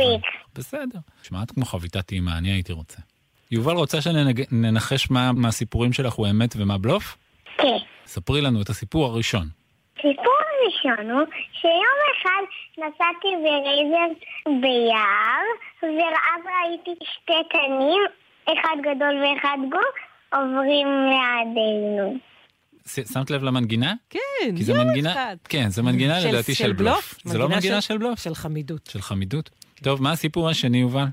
[0.54, 0.98] בסדר.
[1.22, 2.98] שמעת כמו חביתת טעימה, אני הייתי רוצה.
[3.50, 7.16] יובל רוצה שננחש מה מהסיפורים שלך הוא אמת ומה בלוף?
[7.58, 7.78] כן.
[8.08, 9.46] ספרי לנו את הסיפור הראשון.
[9.96, 11.26] סיפור הראשון הוא
[11.60, 12.42] שיום אחד
[12.78, 14.20] נסעתי ברייזר
[14.60, 15.44] ביער,
[15.82, 18.00] ואז ראיתי שתי תנים,
[18.44, 19.90] אחד גדול ואחד גור,
[20.34, 22.16] עוברים לידינו.
[23.12, 23.94] שמת לב למנגינה?
[24.10, 24.18] כן,
[24.56, 25.36] כי זה יום מנגינה, אחד.
[25.48, 26.84] כן, זה מנגינה של- לדעתי של של בלוף.
[27.14, 27.14] בלוף?
[27.24, 28.18] זה לא מנגינה מנגינה של- של בלוף?
[28.20, 28.86] של חמידות.
[28.92, 29.50] של חמידות.
[29.82, 31.04] טוב, מה הסיפור השני, יובל?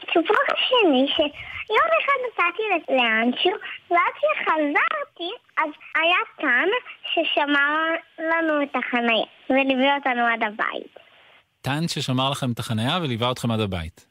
[0.00, 0.36] סיפור
[0.68, 3.52] שני, שיום אחד נסעתי לאנשהו,
[3.90, 6.68] ואז כשחזרתי, אז היה טן
[7.12, 7.74] ששמר
[8.18, 10.98] לנו את החניה, וליווה אותנו עד הבית.
[11.62, 14.06] טאן ששמר לכם את החנייה וליווה אתכם עד הבית.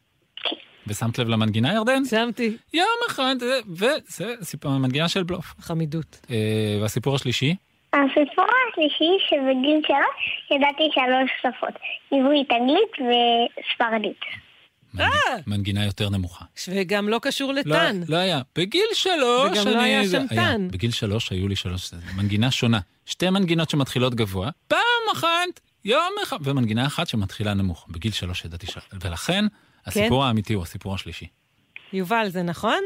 [0.87, 2.05] ושמת לב למנגינה, ירדן?
[2.05, 5.45] שמתי יום אחד, אה, וזה סיפור המנגינה של בלוף.
[5.59, 6.21] חמידות.
[6.31, 7.55] אה, והסיפור השלישי?
[7.93, 11.73] הסיפור השלישי, שבגיל שלוש ידעתי שלוש שפות,
[12.11, 14.44] עברית, אנגלית וספרדית.
[14.95, 16.45] מנג- מנגינה יותר נמוכה.
[16.67, 18.01] וגם לא קשור לא, לטן.
[18.07, 18.41] לא היה.
[18.55, 19.79] בגיל שלוש וגם לא.
[19.81, 20.67] היה זה- שם טן.
[20.71, 22.79] בגיל שלוש היו לי שלוש, מנגינה שונה.
[23.05, 24.79] שתי מנגינות שמתחילות גבוה, פעם
[25.13, 27.85] אחת, יום אחד, ומנגינה אחת שמתחילה נמוך.
[27.89, 28.77] בגיל שלוש ידעתי ש...
[29.03, 29.45] ולכן,
[29.85, 31.27] הסיפור האמיתי הוא הסיפור השלישי.
[31.93, 32.79] יובל, זה נכון?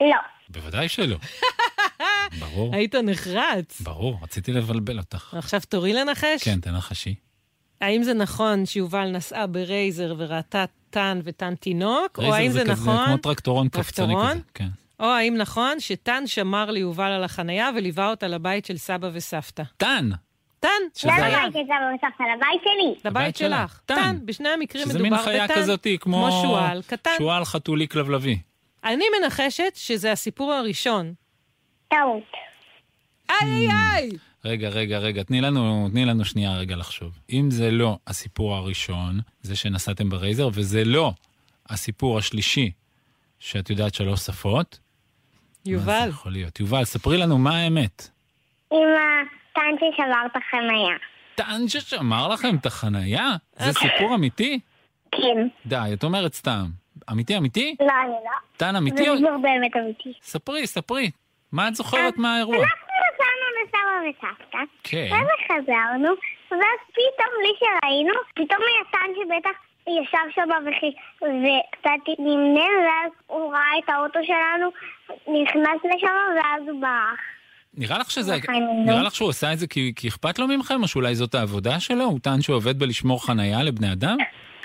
[0.00, 0.06] לא.
[0.48, 1.16] בוודאי שלא.
[2.40, 3.80] ברור, היית נחרץ.
[3.80, 5.34] ברור, רציתי לבלבל אותך.
[5.38, 6.42] עכשיו תורי לנחש?
[6.44, 7.14] כן, תנחשי.
[7.80, 13.06] האם זה נכון שיובל נסעה ברייזר וראתה טן וטן תינוק, או האם זה כזה נכון,
[13.06, 14.14] כמו טרקטורון קפצני?
[14.30, 14.40] כזה.
[14.54, 14.68] כן.
[15.00, 19.62] או האם נכון שטן שמר ליובל על החנייה וליווה אותה לבית של סבא וסבתא.
[19.76, 20.10] טן!
[20.60, 23.10] טן, שזה לא היה- לבית של סבא וסבתא, לבית שלי.
[23.10, 23.36] לבית.
[23.36, 23.80] שלך.
[23.86, 24.16] טן.
[24.24, 25.24] בשני המקרים שזה מדובר מין בטן.
[25.30, 26.16] חיה כזאת, כמו...
[26.30, 27.10] כמו שועל, קטן.
[27.18, 28.38] שועל חתולי כלבלבי.
[28.84, 31.12] אני מנחשת שזה הסיפור הראשון.
[31.88, 32.22] טעות.
[33.30, 34.10] איי איי!
[34.44, 37.18] רגע, רגע, רגע, תני לנו, תני לנו שנייה רגע לחשוב.
[37.32, 41.12] אם זה לא הסיפור הראשון, זה שנסעתם ברייזר, וזה לא
[41.68, 42.70] הסיפור השלישי,
[43.38, 44.78] שאת יודעת שלוש שפות,
[45.66, 46.60] מה יובל, זה יכול להיות?
[46.60, 48.08] יובל, ספרי לנו מה האמת.
[48.72, 50.96] עם הטן ששבר את החניה.
[51.34, 53.36] טען ששמר לכם את החנייה?
[53.58, 54.60] זה סיפור אמיתי?
[55.12, 55.48] כן.
[55.66, 56.66] די, את אומרת סתם.
[57.10, 57.76] אמיתי אמיתי?
[57.80, 58.30] לא, אני לא.
[58.56, 59.08] טען זה אמיתי?
[59.08, 60.12] או- סיפור באמת אמיתי.
[60.22, 61.10] ספרי, ספרי.
[61.52, 62.56] מה את זוכרת מהאירוע?
[62.56, 62.87] אנחנו
[64.08, 65.08] וסבתא, כן.
[65.10, 66.08] וחזרנו,
[66.50, 73.52] ואז פתאום בלי שראינו, פתאום היה טן שבטח ישב שם וכי- וקצת נמנם, ואז הוא
[73.52, 74.68] ראה את האוטו שלנו,
[75.42, 77.18] נכנס לשם, ואז הוא ברח.
[77.74, 78.36] נראה לך שזה...
[78.86, 79.02] נראה.
[79.02, 82.04] לך שהוא עשה את זה כי, כי אכפת לו מכם, או שאולי זאת העבודה שלו?
[82.04, 84.16] הוא טען שהוא עובד בלשמור חנייה לבני אדם?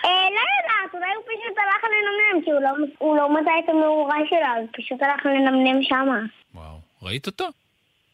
[0.05, 3.69] אה, לא יודעת, אולי הוא פשוט הלך לנמנם, כי הוא לא- הוא לא מצא את
[3.69, 6.19] המאורה שלו, אז פשוט הלך לנמנם שמה.
[6.55, 7.45] וואו, ראית אותו?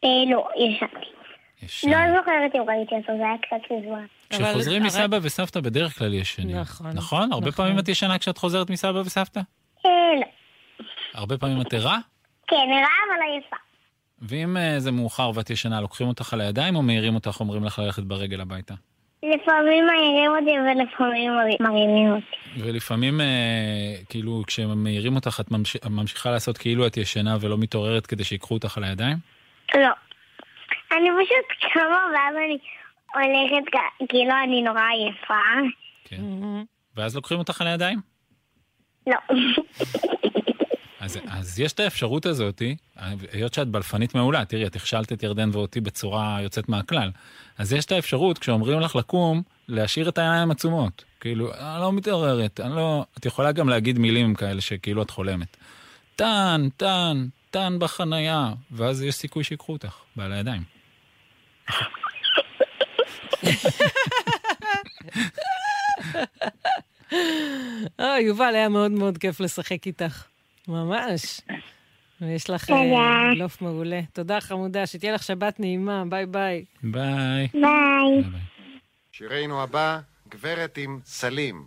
[0.04, 1.06] אה, לא, ישנתי.
[1.62, 1.84] יש...
[1.84, 4.04] לא זוכרת אם ראיתי אותו, זה היה קצת מזמן.
[4.30, 6.56] כשחוזרים מסבא וסבתא בדרך כלל ישנים.
[6.56, 7.32] נכון, נכון?
[7.32, 7.64] הרבה נכון.
[7.64, 9.40] פעמים את ישנה כשאת חוזרת מסבא וסבתא?
[9.84, 9.90] לא.
[11.14, 11.98] הרבה פעמים את ערה?
[12.46, 13.56] כן, נראה אבל עייפה.
[14.22, 17.78] ואם אה, זה מאוחר ואת ישנה, לוקחים אותך על הידיים או מעירים אותך, אומרים לך
[17.78, 18.74] ללכת ברגל הביתה?
[19.22, 22.62] לפעמים מעירים אותי ולפעמים מרימים אותי.
[22.62, 25.76] ולפעמים, אה, כאילו, כשהם מעירים אותך, את ממש...
[25.90, 29.16] ממשיכה לעשות כאילו את ישנה ולא מתעוררת כדי שיקחו אותך על הידיים?
[29.74, 29.88] לא.
[30.92, 32.58] אני פשוט קמה ואז אני
[33.14, 33.70] הולכת
[34.08, 35.70] כאילו אני נורא עייפה.
[36.04, 36.22] כן.
[36.96, 38.00] ואז לוקחים אותך על הידיים?
[39.06, 39.16] לא.
[41.00, 42.62] אז, אז יש את האפשרות הזאת,
[43.32, 47.10] היות שאת בלפנית מעולה, תראי, את הכשלת את ירדן ואותי בצורה יוצאת מהכלל.
[47.58, 51.04] אז יש את האפשרות, כשאומרים לך לקום, להשאיר את העיניים עצומות.
[51.20, 53.04] כאילו, אני לא מתעוררת, אני לא...
[53.18, 55.56] את יכולה גם להגיד מילים כאלה שכאילו את חולמת.
[56.16, 60.79] טן, טן, טן בחנייה, ואז יש סיכוי שיקחו אותך, בעל הידיים.
[68.00, 70.24] אה, יובל, היה מאוד מאוד כיף לשחק איתך.
[70.68, 71.40] ממש.
[72.20, 73.30] ויש לך אה.
[73.34, 74.00] בלוף מעולה.
[74.12, 76.64] תודה, חמודה, שתהיה לך שבת נעימה, ביי ביי.
[76.82, 77.48] ביי.
[77.52, 78.22] ביי.
[78.22, 78.40] ביי.
[79.12, 81.64] שירנו הבא, גברת עם סלים.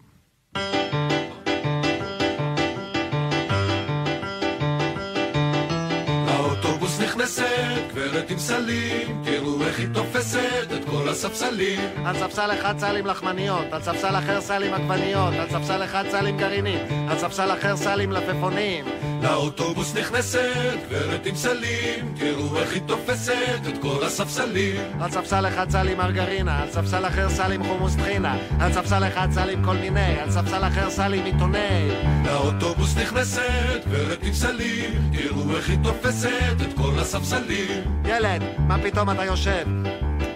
[6.28, 7.53] לאוטובוס נכנסת,
[7.94, 11.80] גברת עם סלים, תראו איך היא תופסת את כל הספסלים.
[12.06, 16.80] על ספסל אחד סלים לחמניות, על ספסל אחר סלים עגבניות, על ספסל אחד סלים גרעינים,
[17.10, 18.86] על ספסל אחר סלים לפפונים.
[19.24, 24.82] לאוטובוס נכנסת, גברת עם סלים, תראו איך היא תופסת את כל הספסלים.
[25.02, 29.64] על ספסל אחד סלים מרגרינה, על ספסל אחר סלים חומוס טחינה, על ספסל אחד סלים
[29.66, 31.90] כל מיני, על ספסל אחר סלים עיתוני.
[32.26, 37.84] לאוטובוס נכנסת, גברת עם סלים, תראו איך היא תופסת את כל הספסלים.
[38.06, 39.68] ילד, מה פתאום אתה יושב?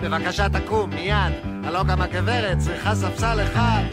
[0.02, 1.34] בבקשה תקום, מיד.
[1.63, 3.84] הלא גם הגברת צריכה ספסל אחד.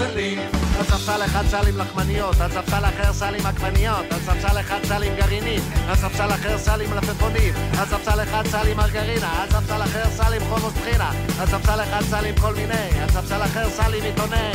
[0.00, 0.38] הספסלים.
[0.78, 5.62] על ספסל אחד סלים לחמניות, על ספסל אחר סלים עגבניות, על ספסל אחד סלים גרעינים,
[5.88, 10.74] על ספסל אחר סלים לפפונים, על ספסל אחד סלים מרגרינה, על ספסל אחר סלים חומוס
[10.74, 14.52] טחינה, על ספסל אחד סלים כל מיני, על ספסל אחר סלים עיתוני.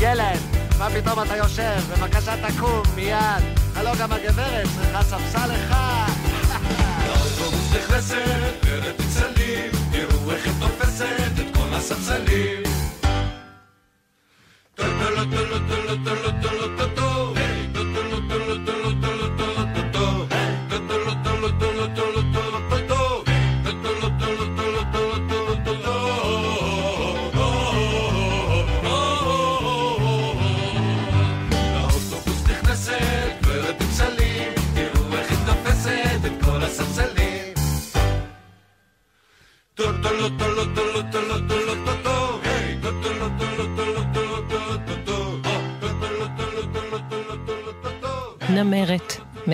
[0.00, 0.38] ילד,
[0.78, 1.80] מה פתאום אתה יושב?
[1.90, 3.42] בבקשה תקום, מיד.
[3.76, 6.12] הלא גם הגברת צריכה ספסל אחד.
[7.06, 12.49] לאוטובוס נכנסת, עם סלים, תראו איך היא תופסת את כל הספסלים.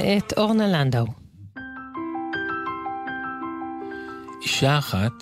[0.07, 1.07] מאת אורנה לנדאו.
[4.43, 5.13] אישה אחת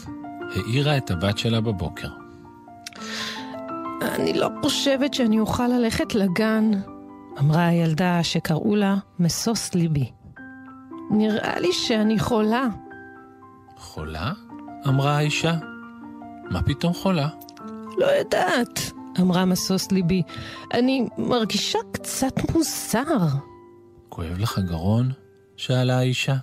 [0.56, 2.08] העירה את הבת שלה בבוקר.
[4.02, 6.70] אני לא חושבת שאני אוכל ללכת לגן,
[7.40, 10.10] אמרה הילדה שקראו לה משוש ליבי.
[11.10, 12.66] נראה לי שאני חולה.
[13.76, 14.32] חולה?
[14.88, 15.54] אמרה האישה.
[16.50, 17.28] מה פתאום חולה?
[17.98, 20.22] לא יודעת, אמרה משוש ליבי.
[20.74, 23.26] אני מרגישה קצת מוזר.
[24.14, 25.12] כואב לך גרון?
[25.56, 26.36] שאלה האישה.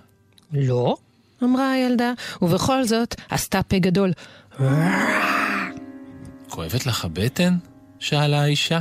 [0.52, 0.96] לא,
[1.42, 2.12] אמרה הילדה,
[2.42, 4.12] ובכל זאת עשתה פה גדול.
[6.48, 7.56] כואבת לך הבטן?
[7.98, 8.80] שאלה האישה.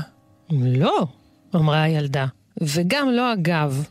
[0.52, 1.08] לא,
[1.56, 2.26] אמרה הילדה,
[2.62, 3.84] וגם לא הגב.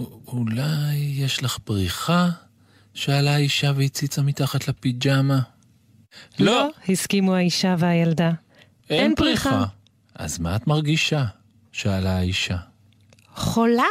[0.00, 2.28] "א- אולי יש לך בריחה?
[2.94, 5.40] שאלה האישה והציצה מתחת לפיג'מה.
[6.38, 8.30] לא, הסכימו האישה והילדה.
[8.90, 9.64] אין פריחה.
[10.14, 11.24] אז מה את מרגישה?
[11.72, 12.56] שאלה האישה.
[13.34, 13.82] חולה,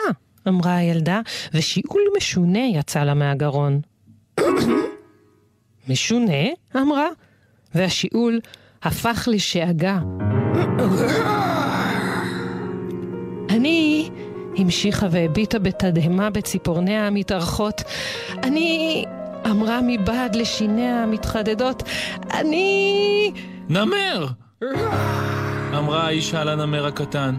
[0.47, 1.21] אמרה הילדה,
[1.53, 3.81] ושיעול משונה יצא לה מהגרון.
[5.89, 6.43] משונה?
[6.75, 7.07] אמרה,
[7.75, 8.39] והשיעול
[8.83, 9.99] הפך לשאגה.
[13.49, 14.09] אני,
[14.57, 17.81] המשיכה והביטה בתדהמה בציפורניה המתארכות,
[18.43, 19.05] אני,
[19.49, 21.83] אמרה מבעד לשיניה המתחדדות,
[22.33, 23.31] אני...
[23.69, 24.27] נמר!
[25.77, 27.35] אמרה האישה לנמר הקטן.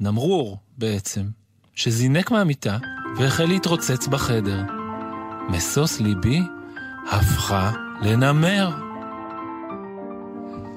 [0.00, 1.22] נמרור, בעצם,
[1.76, 2.78] שזינק מהמיטה
[3.16, 4.62] והחל להתרוצץ בחדר.
[5.48, 6.40] משוש ליבי
[7.10, 7.72] הפכה
[8.02, 8.70] לנמר.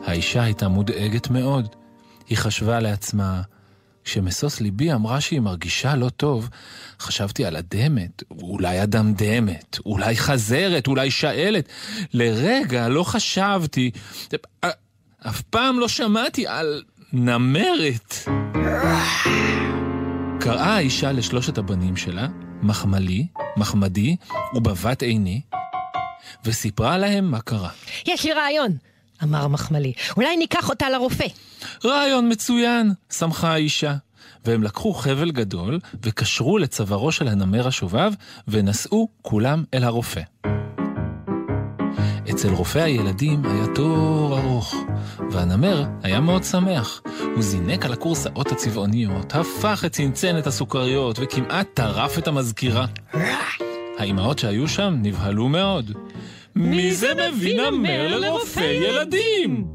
[0.06, 1.76] האישה הייתה מודאגת מאוד.
[2.30, 3.42] היא חשבה לעצמה,
[4.04, 6.50] כשמשוש ליבי אמרה שהיא מרגישה לא טוב,
[7.00, 11.70] חשבתי על אדמת, אולי אדם דמת, אולי חזרת, אולי שאלת.
[12.14, 13.92] לרגע לא חשבתי,
[15.28, 16.84] אף פעם לא שמעתי על
[17.14, 18.16] נמרת.
[20.40, 22.28] קראה האישה לשלושת הבנים שלה,
[22.62, 23.28] מחמלי,
[23.58, 24.16] מחמדי
[24.56, 25.42] ובבת עיני,
[26.46, 27.70] וסיפרה להם מה קרה.
[28.08, 28.78] יש לי רעיון,
[29.24, 29.94] אמר מחמלי.
[30.18, 31.28] אולי ניקח אותה לרופא.
[31.86, 33.96] רעיון מצוין, שמחה האישה.
[34.46, 38.12] והם לקחו חבל גדול וקשרו לצווארו של הנמר השובב
[38.48, 40.22] ונסעו כולם אל הרופא.
[42.32, 44.76] אצל רופא הילדים היה תור ארוך,
[45.32, 47.02] והנמר היה מאוד שמח.
[47.36, 52.86] הוא זינק על הכורסאות הצבעוניות, הפך את צנצנת הסוכריות וכמעט טרף את המזכירה.
[53.98, 55.92] האימהות שהיו שם נבהלו מאוד.
[56.56, 59.68] מי זה מביא נמר לרופא ילדים?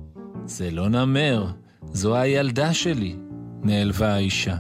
[0.47, 1.47] זה לא נמר,
[1.93, 3.17] זו הילדה שלי,
[3.63, 4.57] נעלבה האישה.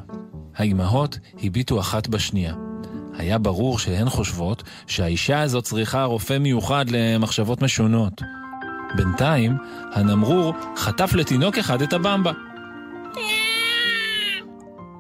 [0.57, 2.64] האימהות הביטו אחת בשנייה.
[3.19, 8.23] היה ברור שהן חושבות שהאישה הזאת צריכה רופא מיוחד למחשבות משונות.
[8.97, 9.57] בינתיים,
[9.93, 12.33] הנמרור חטף לתינוק אחד את הבמבה.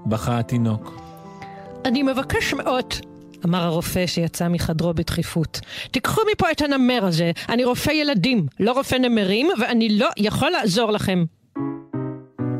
[0.06, 1.00] בכה התינוק.
[1.84, 2.84] אני מבקש מאוד,
[3.44, 5.60] אמר הרופא שיצא מחדרו בדחיפות.
[5.90, 10.90] תיקחו מפה את הנמר הזה, אני רופא ילדים, לא רופא נמרים, ואני לא יכול לעזור
[10.90, 11.24] לכם.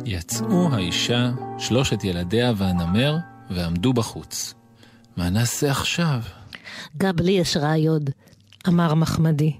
[0.05, 3.17] יצאו האישה, שלושת ילדיה והנמר,
[3.51, 4.55] ועמדו בחוץ.
[5.17, 6.21] מה נעשה עכשיו?
[6.97, 8.03] גם לי יש רעיון.
[8.69, 9.53] אמר מחמדי.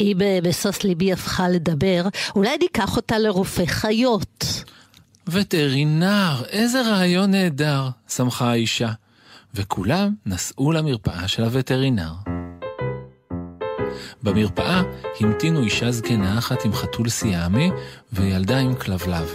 [0.00, 0.06] אה,
[0.42, 2.02] בסוס ליבי הפכה לדבר,
[2.36, 4.64] אולי ניקח אותה לרופא חיות.
[5.28, 8.92] וטרינר, איזה רעיון נהדר, שמחה האישה.
[9.54, 12.12] וכולם נסעו למרפאה של הווטרינר.
[14.22, 14.82] במרפאה
[15.20, 17.70] המתינו אישה זקנה אחת עם חתול סיאמי
[18.12, 19.34] וילדה עם כלבלב.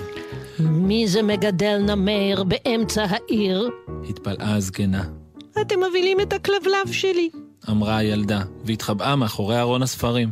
[0.60, 3.70] מי זה מגדל נמר באמצע העיר?
[4.10, 5.25] התפלאה הזקנה.
[5.62, 7.30] אתם מבהילים את הכלבלב שלי.
[7.70, 10.32] אמרה הילדה, והתחבאה מאחורי ארון הספרים.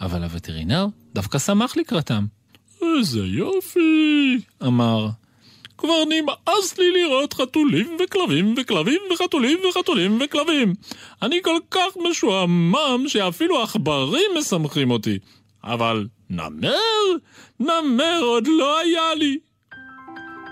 [0.00, 2.24] אבל הווטרינר דווקא שמח לקראתם.
[2.82, 5.08] איזה יופי, אמר.
[5.78, 10.74] כבר נמאס לי לראות חתולים וכלבים וכלבים וחתולים וחתולים וכלבים.
[11.22, 15.18] אני כל כך משועמם שאפילו עכברים משמחים אותי.
[15.64, 16.70] אבל נמר?
[17.60, 19.38] נמר עוד לא היה לי.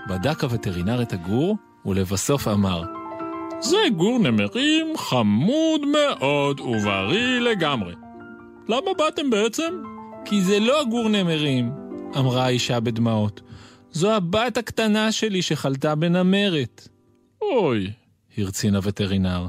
[0.09, 2.83] בדק הווטרינר את הגור, ולבסוף אמר,
[3.63, 7.93] זה גור נמרים חמוד מאוד ובריא לגמרי.
[8.69, 9.73] למה באתם בעצם?
[10.25, 11.71] כי זה לא גור נמרים,
[12.17, 13.41] אמרה האישה בדמעות.
[13.91, 16.87] זו הבת הקטנה שלי שחלתה בנמרת.
[17.41, 17.91] אוי,
[18.37, 19.47] הרצין הווטרינר.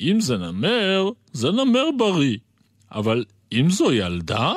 [0.00, 2.38] אם זה נמר, זה נמר בריא.
[2.92, 4.52] אבל אם זו ילדה,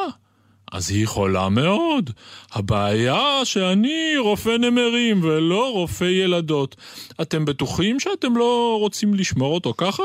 [0.76, 2.10] אז היא חולה מאוד.
[2.52, 6.76] הבעיה שאני רופא נמרים ולא רופא ילדות.
[7.22, 10.04] אתם בטוחים שאתם לא רוצים לשמור אותו ככה?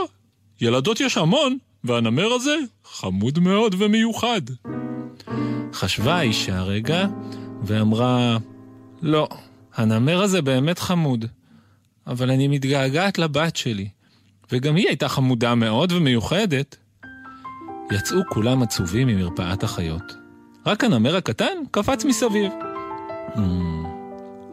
[0.61, 4.41] ילדות יש המון, והנמר הזה חמוד מאוד ומיוחד.
[5.73, 7.07] חשבה האישה רגע,
[7.63, 8.39] ואמרה,
[9.03, 9.29] לא,
[9.75, 11.25] הנמר הזה באמת חמוד,
[12.07, 13.89] אבל אני מתגעגעת לבת שלי,
[14.53, 16.77] וגם היא הייתה חמודה מאוד ומיוחדת.
[17.93, 20.20] יצאו כולם עצובים ממרפאת החיות.
[20.71, 22.53] רק הנמר הקטן קפץ מסביב.
[23.35, 23.41] Mm,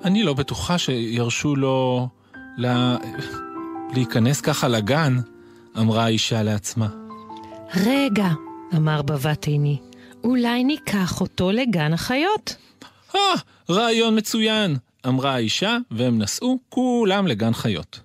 [0.04, 2.08] אני לא בטוחה שירשו לו
[2.58, 2.98] לה...
[3.94, 5.18] להיכנס ככה לגן,
[5.80, 6.88] אמרה האישה לעצמה.
[7.76, 8.28] רגע,
[8.76, 9.78] אמר בבת עיני,
[10.24, 12.56] אולי ניקח אותו לגן החיות.
[13.16, 13.20] אה,
[13.70, 14.76] רעיון מצוין,
[15.08, 18.00] אמרה האישה, והם נסעו כולם לגן חיות.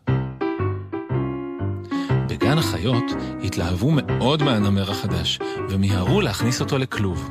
[2.28, 3.04] בגן החיות
[3.44, 5.38] התלהבו מאוד מהנמר החדש,
[5.68, 7.30] ומיהרו להכניס אותו לכלוב.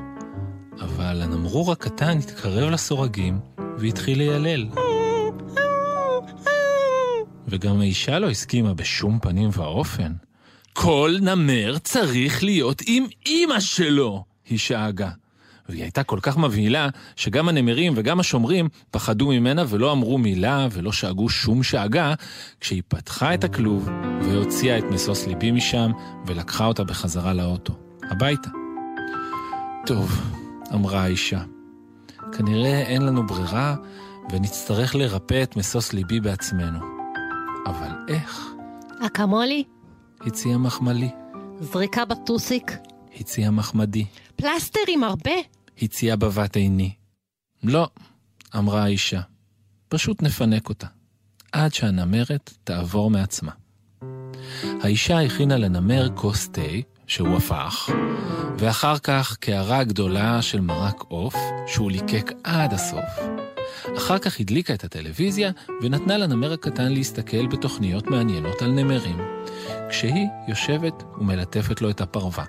[0.79, 3.39] אבל הנמרור הקטן התקרב לסורגים
[3.77, 4.67] והתחיל לילל.
[7.47, 10.11] וגם האישה לא הסכימה בשום פנים ואופן.
[10.73, 15.09] כל נמר צריך להיות עם אימא שלו, היא שאגה.
[15.69, 20.91] והיא הייתה כל כך מבהילה, שגם הנמרים וגם השומרים פחדו ממנה ולא אמרו מילה ולא
[20.91, 22.13] שאגו שום שאגה,
[22.59, 23.89] כשהיא פתחה את הכלוב
[24.21, 25.91] והוציאה את משוש ליבי משם
[26.25, 27.73] ולקחה אותה בחזרה לאוטו,
[28.11, 28.49] הביתה.
[29.85, 30.21] טוב,
[30.73, 31.43] אמרה האישה,
[32.37, 33.75] כנראה אין לנו ברירה
[34.31, 36.79] ונצטרך לרפא את משוש ליבי בעצמנו.
[37.65, 38.41] אבל איך?
[39.05, 39.63] אקמולי?
[40.21, 41.09] הציע מחמלי.
[41.59, 42.71] זריקה בטוסיק?
[43.19, 44.05] הציע מחמדי.
[44.35, 45.31] פלסטר עם הרבה?
[45.81, 46.93] הציע בבת עיני.
[47.63, 47.89] לא,
[48.57, 49.21] אמרה האישה,
[49.89, 50.87] פשוט נפנק אותה,
[51.51, 53.51] עד שהנמרת תעבור מעצמה.
[54.81, 56.61] האישה הכינה לנמר כוס תה,
[57.11, 57.89] שהוא הפך,
[58.57, 61.35] ואחר כך קערה גדולה של מרק עוף,
[61.67, 63.19] שהוא ליקק עד הסוף.
[63.97, 65.51] אחר כך הדליקה את הטלוויזיה
[65.81, 69.17] ונתנה לנמר הקטן להסתכל בתוכניות מעניינות על נמרים,
[69.89, 72.45] כשהיא יושבת ומלטפת לו את הפרווה.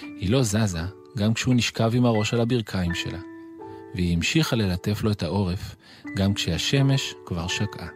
[0.00, 0.82] היא לא זזה
[1.16, 3.20] גם כשהוא נשכב עם הראש על הברכיים שלה,
[3.94, 5.76] והיא המשיכה ללטף לו את העורף
[6.16, 7.95] גם כשהשמש כבר שקעה.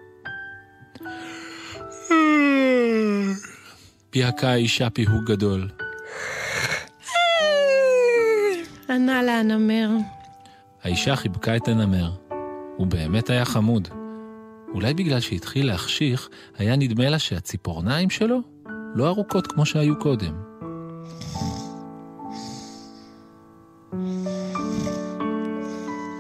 [4.10, 5.68] פיהקה האישה פיהוק גדול.
[8.88, 9.90] ענה לה הנמר.
[10.82, 12.10] האישה חיבקה את הנמר.
[12.76, 13.88] הוא באמת היה חמוד.
[14.74, 18.40] אולי בגלל שהתחיל להחשיך, היה נדמה לה שהציפורניים שלו
[18.94, 20.34] לא ארוכות כמו שהיו קודם.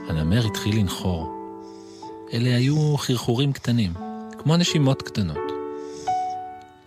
[0.08, 1.32] הנמר התחיל לנחור.
[2.32, 3.92] אלה היו חרחורים קטנים,
[4.38, 5.52] כמו נשימות קטנות.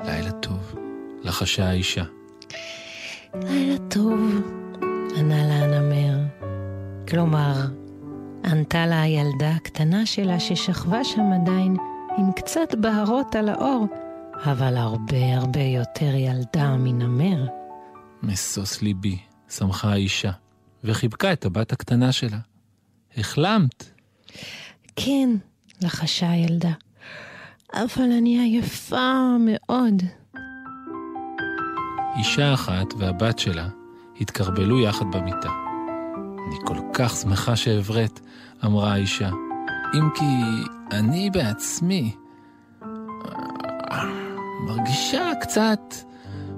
[0.05, 0.82] לילה טוב,
[1.23, 2.03] לחשה האישה.
[3.43, 4.19] לילה טוב,
[5.15, 6.17] ענה לה הנמר.
[7.07, 7.53] כלומר,
[8.45, 11.77] ענתה לה הילדה הקטנה שלה ששכבה שם עדיין
[12.17, 13.87] עם קצת בהרות על האור,
[14.45, 17.45] אבל הרבה הרבה יותר ילדה מנמר.
[18.23, 19.17] משוש ליבי,
[19.49, 20.31] שמחה האישה,
[20.83, 22.39] וחיבקה את הבת הקטנה שלה.
[23.17, 23.83] החלמת?
[24.95, 25.29] כן,
[25.81, 26.73] לחשה הילדה,
[27.73, 30.03] אבל אני עייפה מאוד.
[32.17, 33.67] אישה אחת והבת שלה
[34.21, 35.49] התקרבלו יחד במיטה.
[36.47, 38.19] אני כל כך שמחה שהבראת,
[38.65, 39.29] אמרה האישה,
[39.93, 40.25] אם כי
[40.91, 42.15] אני בעצמי
[44.67, 45.79] מרגישה קצת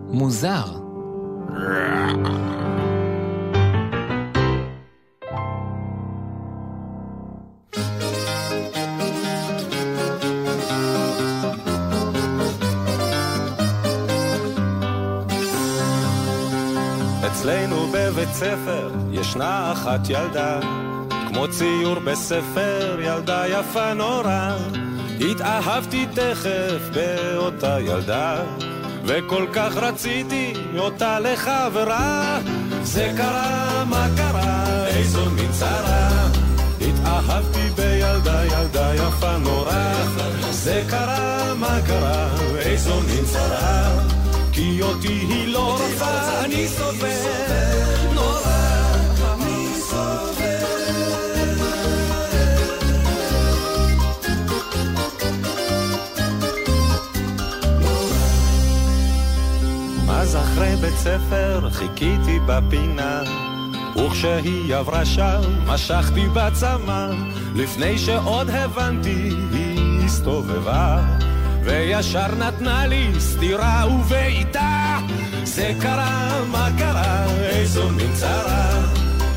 [0.10, 0.66] מוזר.
[19.36, 20.60] ישנה אחת ילדה,
[21.28, 24.58] כמו ציור בספר, ילדה יפה נורא.
[25.32, 28.44] התאהבתי תכף באותה ילדה,
[29.06, 32.40] וכל כך רציתי אותה לחברה.
[32.84, 36.28] זה קרה, מה קרה, איזו מין צרה.
[36.82, 39.94] התאהבתי בילדה, ילדה יפה נורא.
[40.52, 42.30] זה קרה, מה קרה,
[42.60, 43.90] איזו מין צרה.
[44.52, 47.95] כי אותי היא לא רוצה, אני סובל
[60.86, 63.24] אז אחרי בית ספר חיכיתי בפינה.
[63.96, 67.08] וכשהיא עברה שם משכתי בצמא.
[67.56, 71.04] לפני שעוד הבנתי היא הסתובבה.
[71.64, 75.00] וישר נתנה לי סטירה ובעיטה.
[75.44, 78.82] זה קרה, מה קרה, איזו מין צרה?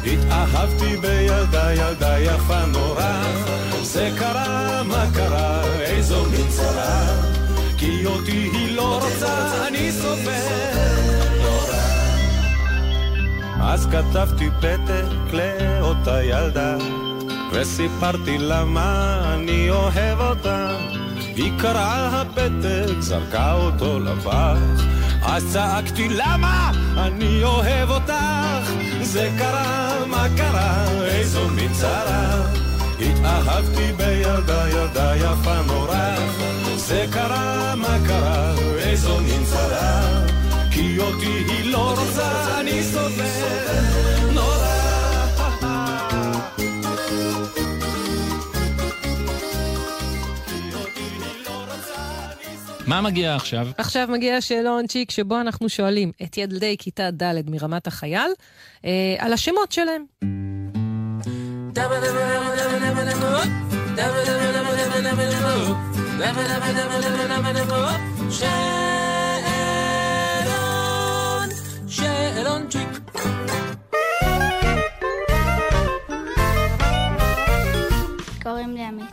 [0.06, 3.22] התאהבתי בילדה, ילדה יפה נורא.
[3.82, 7.06] זה קרה, מה קרה, איזו מין צרה?
[7.78, 11.17] כי אותי היא לא רוצה, אני נורא
[13.70, 16.76] אז כתבתי פתק לאותה ילדה
[17.52, 20.70] וסיפרתי לה מה אני אוהב אותה.
[21.36, 24.56] היא קראה הפתק, זרקה אותו לפח.
[25.22, 28.72] אז צעקתי למה אני אוהב אותך?
[29.02, 32.42] זה קרה, מה קרה, איזו מין צרה
[33.00, 36.14] התאהבתי בילדה, ילדה יפה נורא.
[36.76, 40.27] זה קרה, מה קרה, איזו מין צרה
[40.78, 43.24] כי אותי היא לא רוצה, אני סובל
[44.34, 44.68] נורא
[52.86, 53.68] מה מגיע עכשיו?
[53.78, 58.30] עכשיו מגיע השאלון צ'יק שבו אנחנו שואלים את ילדי כיתה ד' מרמת החייל
[58.84, 60.04] אה, על השמות שלהם.
[68.30, 69.17] שאלון,
[71.98, 72.88] שאלון צ'יק.
[78.42, 79.04] קוראים לי עמית.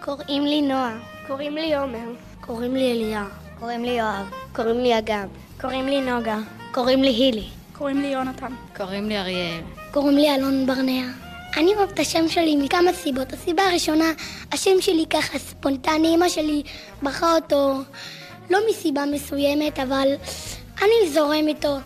[0.00, 0.98] קוראים לי נועה.
[1.26, 2.08] קוראים לי עומר.
[2.40, 3.24] קוראים לי אליה.
[3.60, 4.30] קוראים לי יואב.
[4.52, 5.28] קוראים לי אגם.
[5.60, 6.38] קוראים לי נוגה.
[6.72, 7.48] קוראים לי הילי.
[7.72, 8.52] קוראים לי יונתן.
[8.76, 9.60] קוראים לי אריאל.
[9.90, 11.06] קוראים לי אלון ברנע.
[11.56, 13.32] אני אוהב את השם שלי מכמה סיבות.
[13.32, 14.12] הסיבה הראשונה,
[14.52, 16.62] השם שלי ככה ספונטני, אמא שלי
[17.02, 17.78] בחרה אותו
[18.50, 20.08] לא מסיבה מסוימת, אבל
[20.78, 21.76] אני זורם איתו.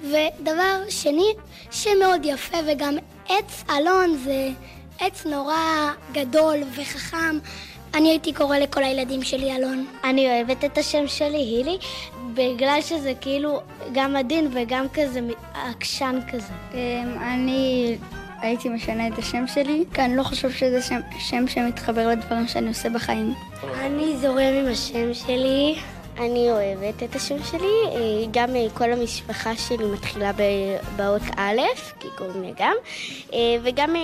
[0.00, 1.32] ודבר שני,
[1.70, 2.96] שם מאוד יפה, וגם
[3.28, 4.48] עץ אלון זה
[5.00, 7.38] עץ נורא גדול וחכם.
[7.94, 9.86] אני הייתי קורא לכל הילדים שלי אלון.
[10.04, 11.78] אני אוהבת את השם שלי, הילי,
[12.34, 13.60] בגלל שזה כאילו
[13.92, 15.20] גם עדין וגם כזה
[15.54, 16.52] עקשן כזה.
[17.20, 17.96] אני
[18.40, 22.68] הייתי משנה את השם שלי, כי אני לא חושב שזה שם, שם שמתחבר לדברים שאני
[22.68, 23.34] עושה בחיים.
[23.80, 25.78] אני זורם עם השם שלי.
[26.18, 30.30] אני אוהבת את השם שלי, אה, גם אה, כל המשפחה שלי מתחילה
[30.96, 31.60] באות א',
[32.00, 32.74] כי קוראים לי אגם,
[33.32, 33.94] אה, וגם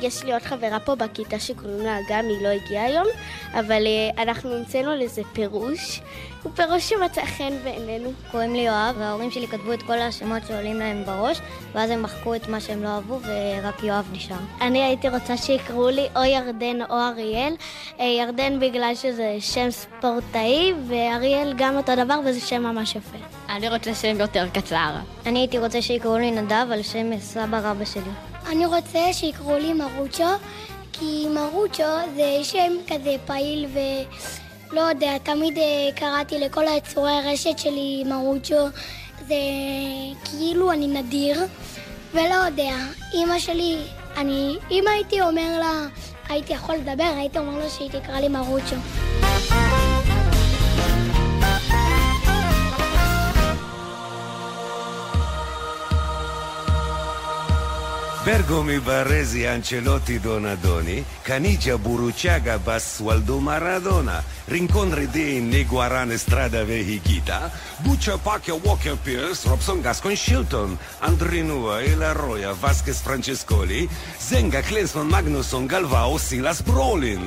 [0.00, 3.06] יש לי עוד חברה פה בכיתה שקוראים לה אגם, היא לא הגיעה היום,
[3.54, 3.82] אבל
[4.18, 6.00] אנחנו המצאנו לזה פירוש,
[6.42, 8.12] הוא פירוש שמצא חן בעינינו.
[8.30, 11.40] קוראים לי יואב, וההורים שלי כתבו את כל השמות שעולים להם בראש,
[11.72, 14.36] ואז הם מחקו את מה שהם לא אהבו, ורק יואב נשאר.
[14.60, 17.54] אני הייתי רוצה שיקראו לי או ירדן או אריאל.
[18.00, 23.18] אה, ירדן בגלל שזה שם ספורטאי, ואריאל גם אותו דבר וזה שם ממש יפה.
[23.48, 24.90] אני רוצה שם יותר קצר.
[25.26, 28.10] אני הייתי רוצה שיקראו לי נדב על שם סבא רבא שלי.
[28.46, 30.24] אני רוצה שיקראו לי מרוצ'ו,
[30.92, 31.84] כי מרוצ'ו
[32.16, 33.66] זה שם כזה פעיל
[34.72, 38.68] ולא יודע, תמיד אה, קראתי לכל היצורי הרשת שלי מרוצ'ו.
[39.26, 39.34] זה
[40.24, 41.44] כאילו אני נדיר,
[42.14, 42.74] ולא יודע,
[43.14, 43.76] אימא שלי,
[44.16, 45.86] אני, אם הייתי אומר לה,
[46.28, 48.76] הייתי יכול לדבר, הייתי אומר לה שהיא תקרא לי מרוצ'ו.
[58.28, 68.18] Bergo mi Baresi, Ancelotti, Donadoni, Canigia, Buruciaga, Bassualdo, Maradona, Rincon Redin, Niguaran, Estrada, Vehigita, Buccia,
[68.18, 76.60] Pacchia, Walker, Pierce, Robson, Gascon, Shilton, Andrinua, Elaroya, Vasquez, Francescoli, Zenga, Klensman, Magnusson, Galvao, Silas,
[76.60, 77.24] Brolin.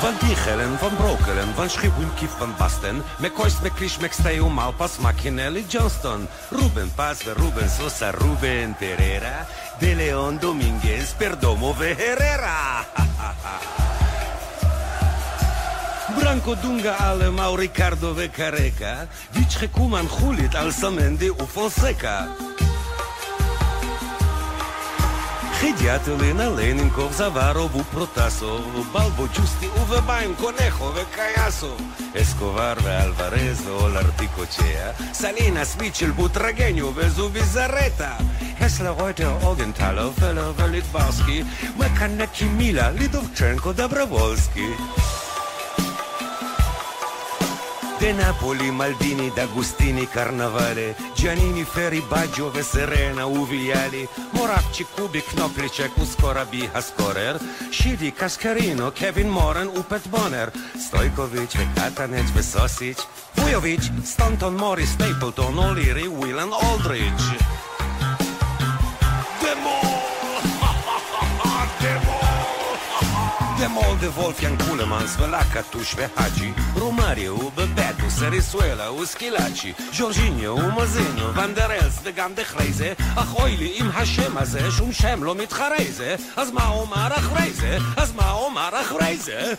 [0.00, 6.90] Van Dichelen, Van Brokelen, Van Schribuinki, Van Basten, McCoist, McClish, McStay, Malpas, Machinelli, Johnston, Ruben
[6.94, 9.46] Paz, Ruben Sosa, Ruben Pereira,
[9.78, 12.86] De Leon Dominguez, Perdomo, Herrera.
[16.18, 22.26] Branco Dunga ale Mauricardo Vecareca, Vichre Kuman Julit, Alsamendi, Ufonseca.
[22.26, 22.47] Fonseca.
[25.60, 31.80] Ходятели Лененков, Заварову, Протасову, Балбочусти, Увебаєнко, Нехове, Каясов,
[32.14, 38.18] Есковарве, Альварезове, Оларти, Кочея, Саліна, Свічельбу, Трагеньове, Зубі, Зарета,
[38.60, 41.44] Гесла, Войте, Огенталов, Фелове, Літварський,
[41.76, 44.68] Меканекі, Міла, Лідовченко, Добровольський.
[47.98, 57.40] De Napoli, Maldini, D'Agostini, Carnavale, Giannini, Ferri, Baggio, Serena, Uviali, Moravci, Kubi, Knoplicek, Uskorabi, Haskorer,
[57.70, 66.52] Shidi, Kaskarino, Kevin Moran, Upet Bonner, Stojkovic, Katanec, Vesosic, Vujovic, Stanton, Morris, Stapleton, O'Leary, Whelan,
[66.52, 67.36] Aldridge.
[69.42, 69.97] Demol
[73.58, 82.92] de Wolfgang Kulemans, Velakatush, Vehaji, Romario, Bebeto, Serisuela, Uskilachi, Jorginho, Mazinho, Vanderels, וגם דחרי זה,
[83.16, 87.50] אך אוי לי עם השם הזה, שום שם לא מתחרה זה, אז מה אומר אחרי
[87.52, 87.78] זה?
[87.96, 89.54] אז מה אומר אחרי זה?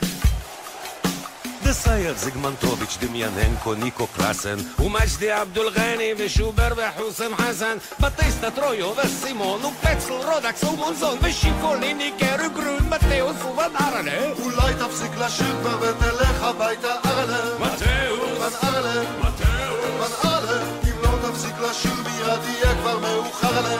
[1.69, 10.13] דסייב זיגמנטוביץ', דמיאננקו, ניקו קלאסן, ומג'די עבדול גני, ושובר וחוסם חסן, בטיסטה טרויו וסימון, ופצל
[10.13, 14.31] רודקס ומונזון, ושיקוליני קרו גרון, מתאוס ובן ארלה.
[14.43, 17.59] אולי תפסיק לשיר כבר ותלך הביתה ארלה.
[17.59, 18.39] מתאוס.
[18.39, 19.01] בן ארלה.
[19.19, 20.11] מתאוס.
[20.21, 20.61] בן ארלה.
[20.83, 23.77] אם לא תפסיק לשיר מיד יהיה כבר מאוחר לה.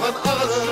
[0.00, 0.64] בן ארלה.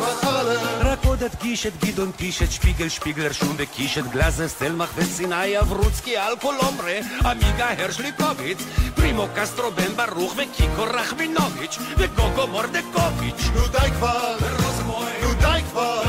[0.00, 0.87] בן ארלה.
[1.28, 6.18] עוד אדגיש את גדעון פיש, את שפיגל, שפיגלר, שום וקיש, את גלאזר, סטלמך וסיני, אברוצקי,
[6.18, 8.58] אלקולומbre, עמיגה הרשליקוביץ,
[8.94, 13.42] פרימו קסטרו בן ברוך וקיקו רחמינוביץ', וגוגו מורדקוביץ'.
[13.54, 14.36] נו די כבר.
[15.22, 16.02] נו די כבר.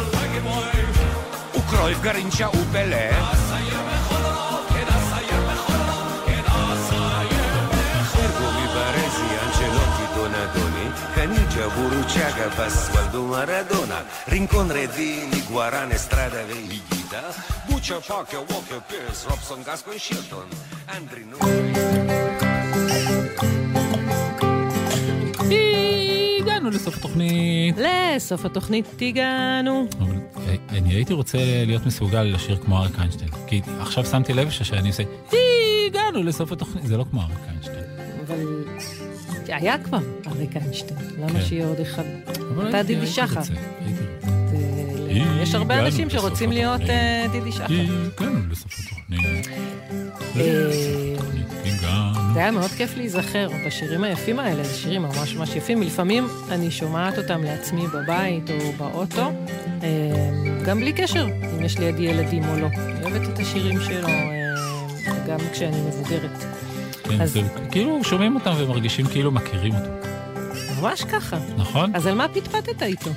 [1.55, 3.38] וקרויף גרינצ'ה ופלא.
[11.19, 13.99] Canigia, Buruciaga, Pasqualdo Maradona,
[14.33, 17.21] Rincon Redini, Guarane, Strada Vehigita,
[17.67, 20.47] Buccia, Pacchia, Walker, Pierce, Robson, Gascon, Shilton,
[20.95, 21.23] Andri
[26.39, 27.75] הגענו לסוף התוכנית.
[27.77, 29.87] לסוף התוכנית הגענו.
[30.01, 33.31] אה, אני הייתי רוצה להיות מסוגל לשיר כמו אריק איינשטיין.
[33.47, 35.03] כי עכשיו שמתי לב שאני עושה,
[35.87, 36.85] הגענו לסוף התוכנית.
[36.85, 37.83] זה לא כמו אריק איינשטיין.
[38.27, 38.45] אבל
[39.53, 41.41] היה כבר אריק איינשטיין, למה כן.
[41.45, 42.03] שיהיה עוד אחד?
[42.69, 43.41] אתה דידי שחר.
[45.41, 46.81] יש הרבה אנשים שרוצים להיות
[47.31, 47.65] דידי שחר.
[47.65, 49.47] הגענו לסוף התוכנית.
[52.33, 55.81] זה היה מאוד כיף להיזכר בשירים היפים האלה, זה שירים ממש ממש יפים.
[55.81, 59.31] לפעמים אני שומעת אותם לעצמי בבית או באוטו,
[59.83, 59.87] אה,
[60.65, 62.67] גם בלי קשר אם יש לידי ילדים או לא.
[62.67, 66.58] אני אוהבת את השירים שלו, אה, גם כשאני מבוגרת.
[67.09, 67.41] כן, אז- זה
[67.71, 69.89] כאילו שומעים אותם ומרגישים כאילו מכירים אותו.
[70.81, 71.37] ממש ככה.
[71.57, 71.91] נכון?
[71.95, 73.09] אז על מה פטפטת איתו?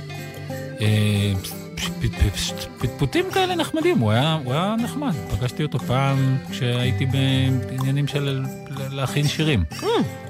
[0.81, 1.33] אה,
[2.79, 5.15] פטפוטים כאלה נחמדים, הוא היה, הוא היה נחמד.
[5.31, 8.45] פגשתי אותו פעם כשהייתי בעניינים של
[8.91, 9.65] להכין שירים.
[9.81, 9.85] Mm.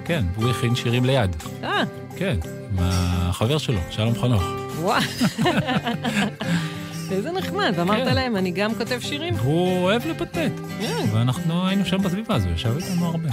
[0.05, 1.37] כן, הוא הכין שירים ליד.
[1.65, 1.83] אה.
[2.17, 2.37] כן,
[2.71, 4.43] עם החבר שלו, שלום חנוך.
[4.81, 5.01] וואו.
[7.13, 8.15] איזה נחמד, ואמרת כן.
[8.15, 9.35] להם, אני גם כותב שירים?
[9.35, 11.05] הוא אוהב לפטפט, כן.
[11.13, 13.29] ואנחנו היינו שם בסביבה הזו, ישב איתנו הרבה.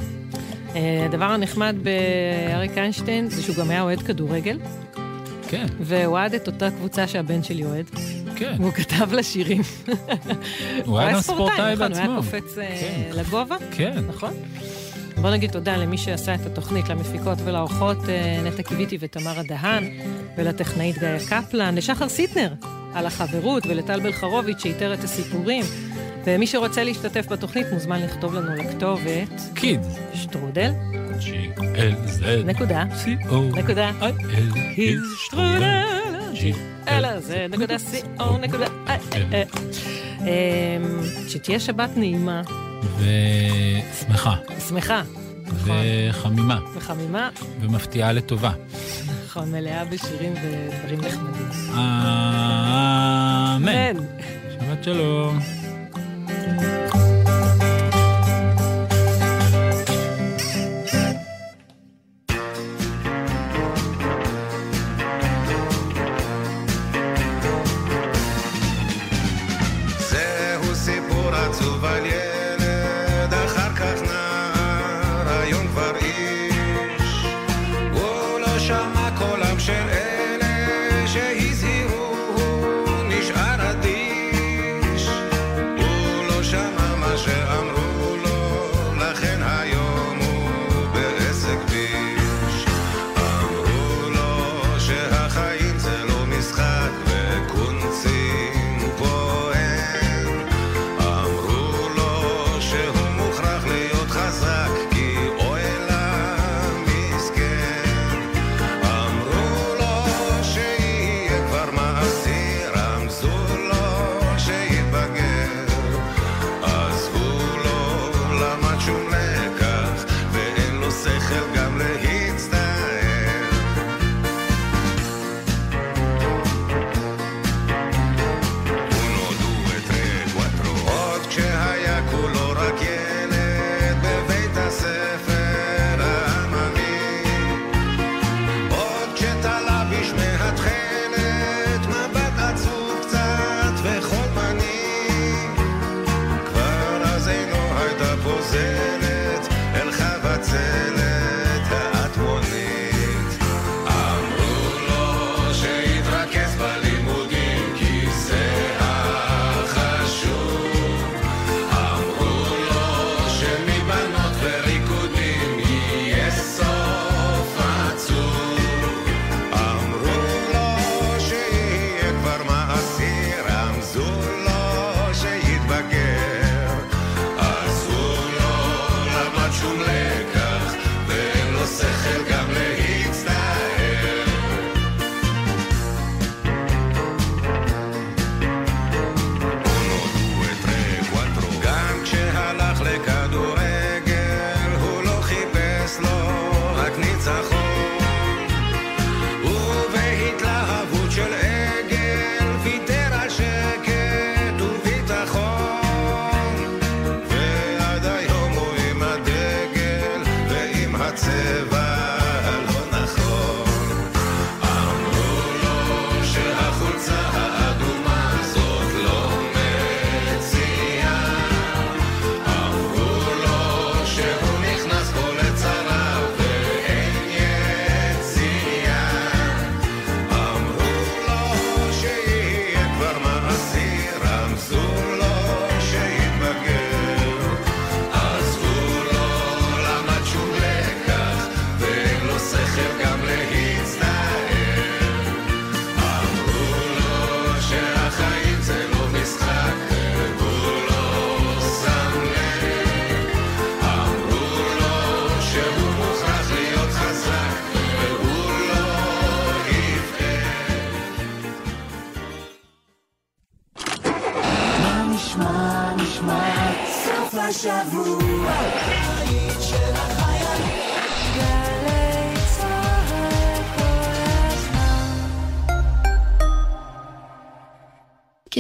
[0.76, 4.60] אה, הדבר הנחמד באריק איינשטיין זה שהוא גם היה אוהד כדורגל.
[5.48, 5.66] כן.
[5.80, 7.86] והוא אוהד את אותה קבוצה שהבן שלי אוהד.
[8.36, 8.56] כן.
[8.60, 9.62] והוא כתב לה שירים.
[10.86, 12.12] הוא היה גם ספורטאי נכון, הוא בעצמו.
[12.12, 13.56] היה קופץ אה, לגובה.
[13.72, 14.04] כן.
[14.08, 14.34] נכון?
[15.22, 19.84] בוא נגיד תודה למי שעשה את התוכנית, למפיקות ולאורחות אה, נטע קיוויתי ותמרה דהן,
[20.38, 22.54] ולטכנאית גיא קפלן, לשחר סיטנר
[23.00, 25.66] על החברות, ולטל בלחרוביץ' שאיתר את הסיפורים.
[26.26, 29.82] ומי שרוצה להשתתף בתוכנית מוזמן לכתוב לנו לכתובת קיד.
[30.14, 30.72] שטרודל.
[31.20, 32.46] G-L-Z.
[32.46, 32.84] נקודה.
[33.06, 33.34] C-O.
[33.58, 33.92] נקודה.
[34.02, 34.58] I-L.
[34.78, 35.86] היז שטרודל.
[36.34, 36.56] G.
[36.88, 37.76] אלא זה נקודה
[38.18, 38.66] co נקודה.
[41.28, 42.42] שתהיה שבת נעימה,
[42.98, 44.36] ושמחה.
[44.70, 45.02] שמחה,
[45.54, 46.60] וחמימה.
[46.76, 47.30] וחמימה,
[47.62, 48.52] ומפתיעה לטובה.
[49.26, 51.50] נכון, מלאה בשירים ודברים נחמדים.
[53.56, 53.98] אמן.
[54.60, 55.40] שבת שלום.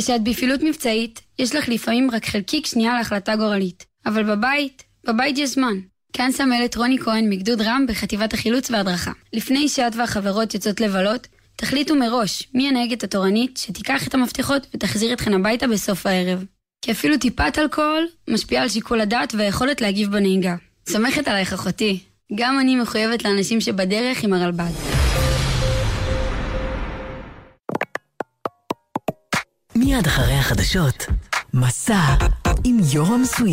[0.09, 3.85] כשאת בפעילות מבצעית, יש לך לפעמים רק חלקיק שנייה להחלטה גורלית.
[4.05, 5.73] אבל בבית, בבית יש זמן.
[6.13, 9.11] כאן סמלת רוני כהן מגדוד רם בחטיבת החילוץ וההדרכה.
[9.33, 15.33] לפני שאת והחברות יוצאות לבלות, תחליטו מראש מי הנהגת התורנית שתיקח את המפתחות ותחזיר אתכן
[15.33, 16.45] הביתה בסוף הערב.
[16.81, 20.55] כי אפילו טיפת אלכוהול משפיעה על שיקול הדעת והיכולת להגיב בנהיגה.
[20.89, 21.99] סומכת עלייך אחותי.
[22.35, 25.08] גם אני מחויבת לאנשים שבדרך עם הרלב"ד.
[29.99, 31.05] מיד אחרי החדשות,
[31.53, 32.15] מסע
[32.63, 33.39] עם יורם סוויט.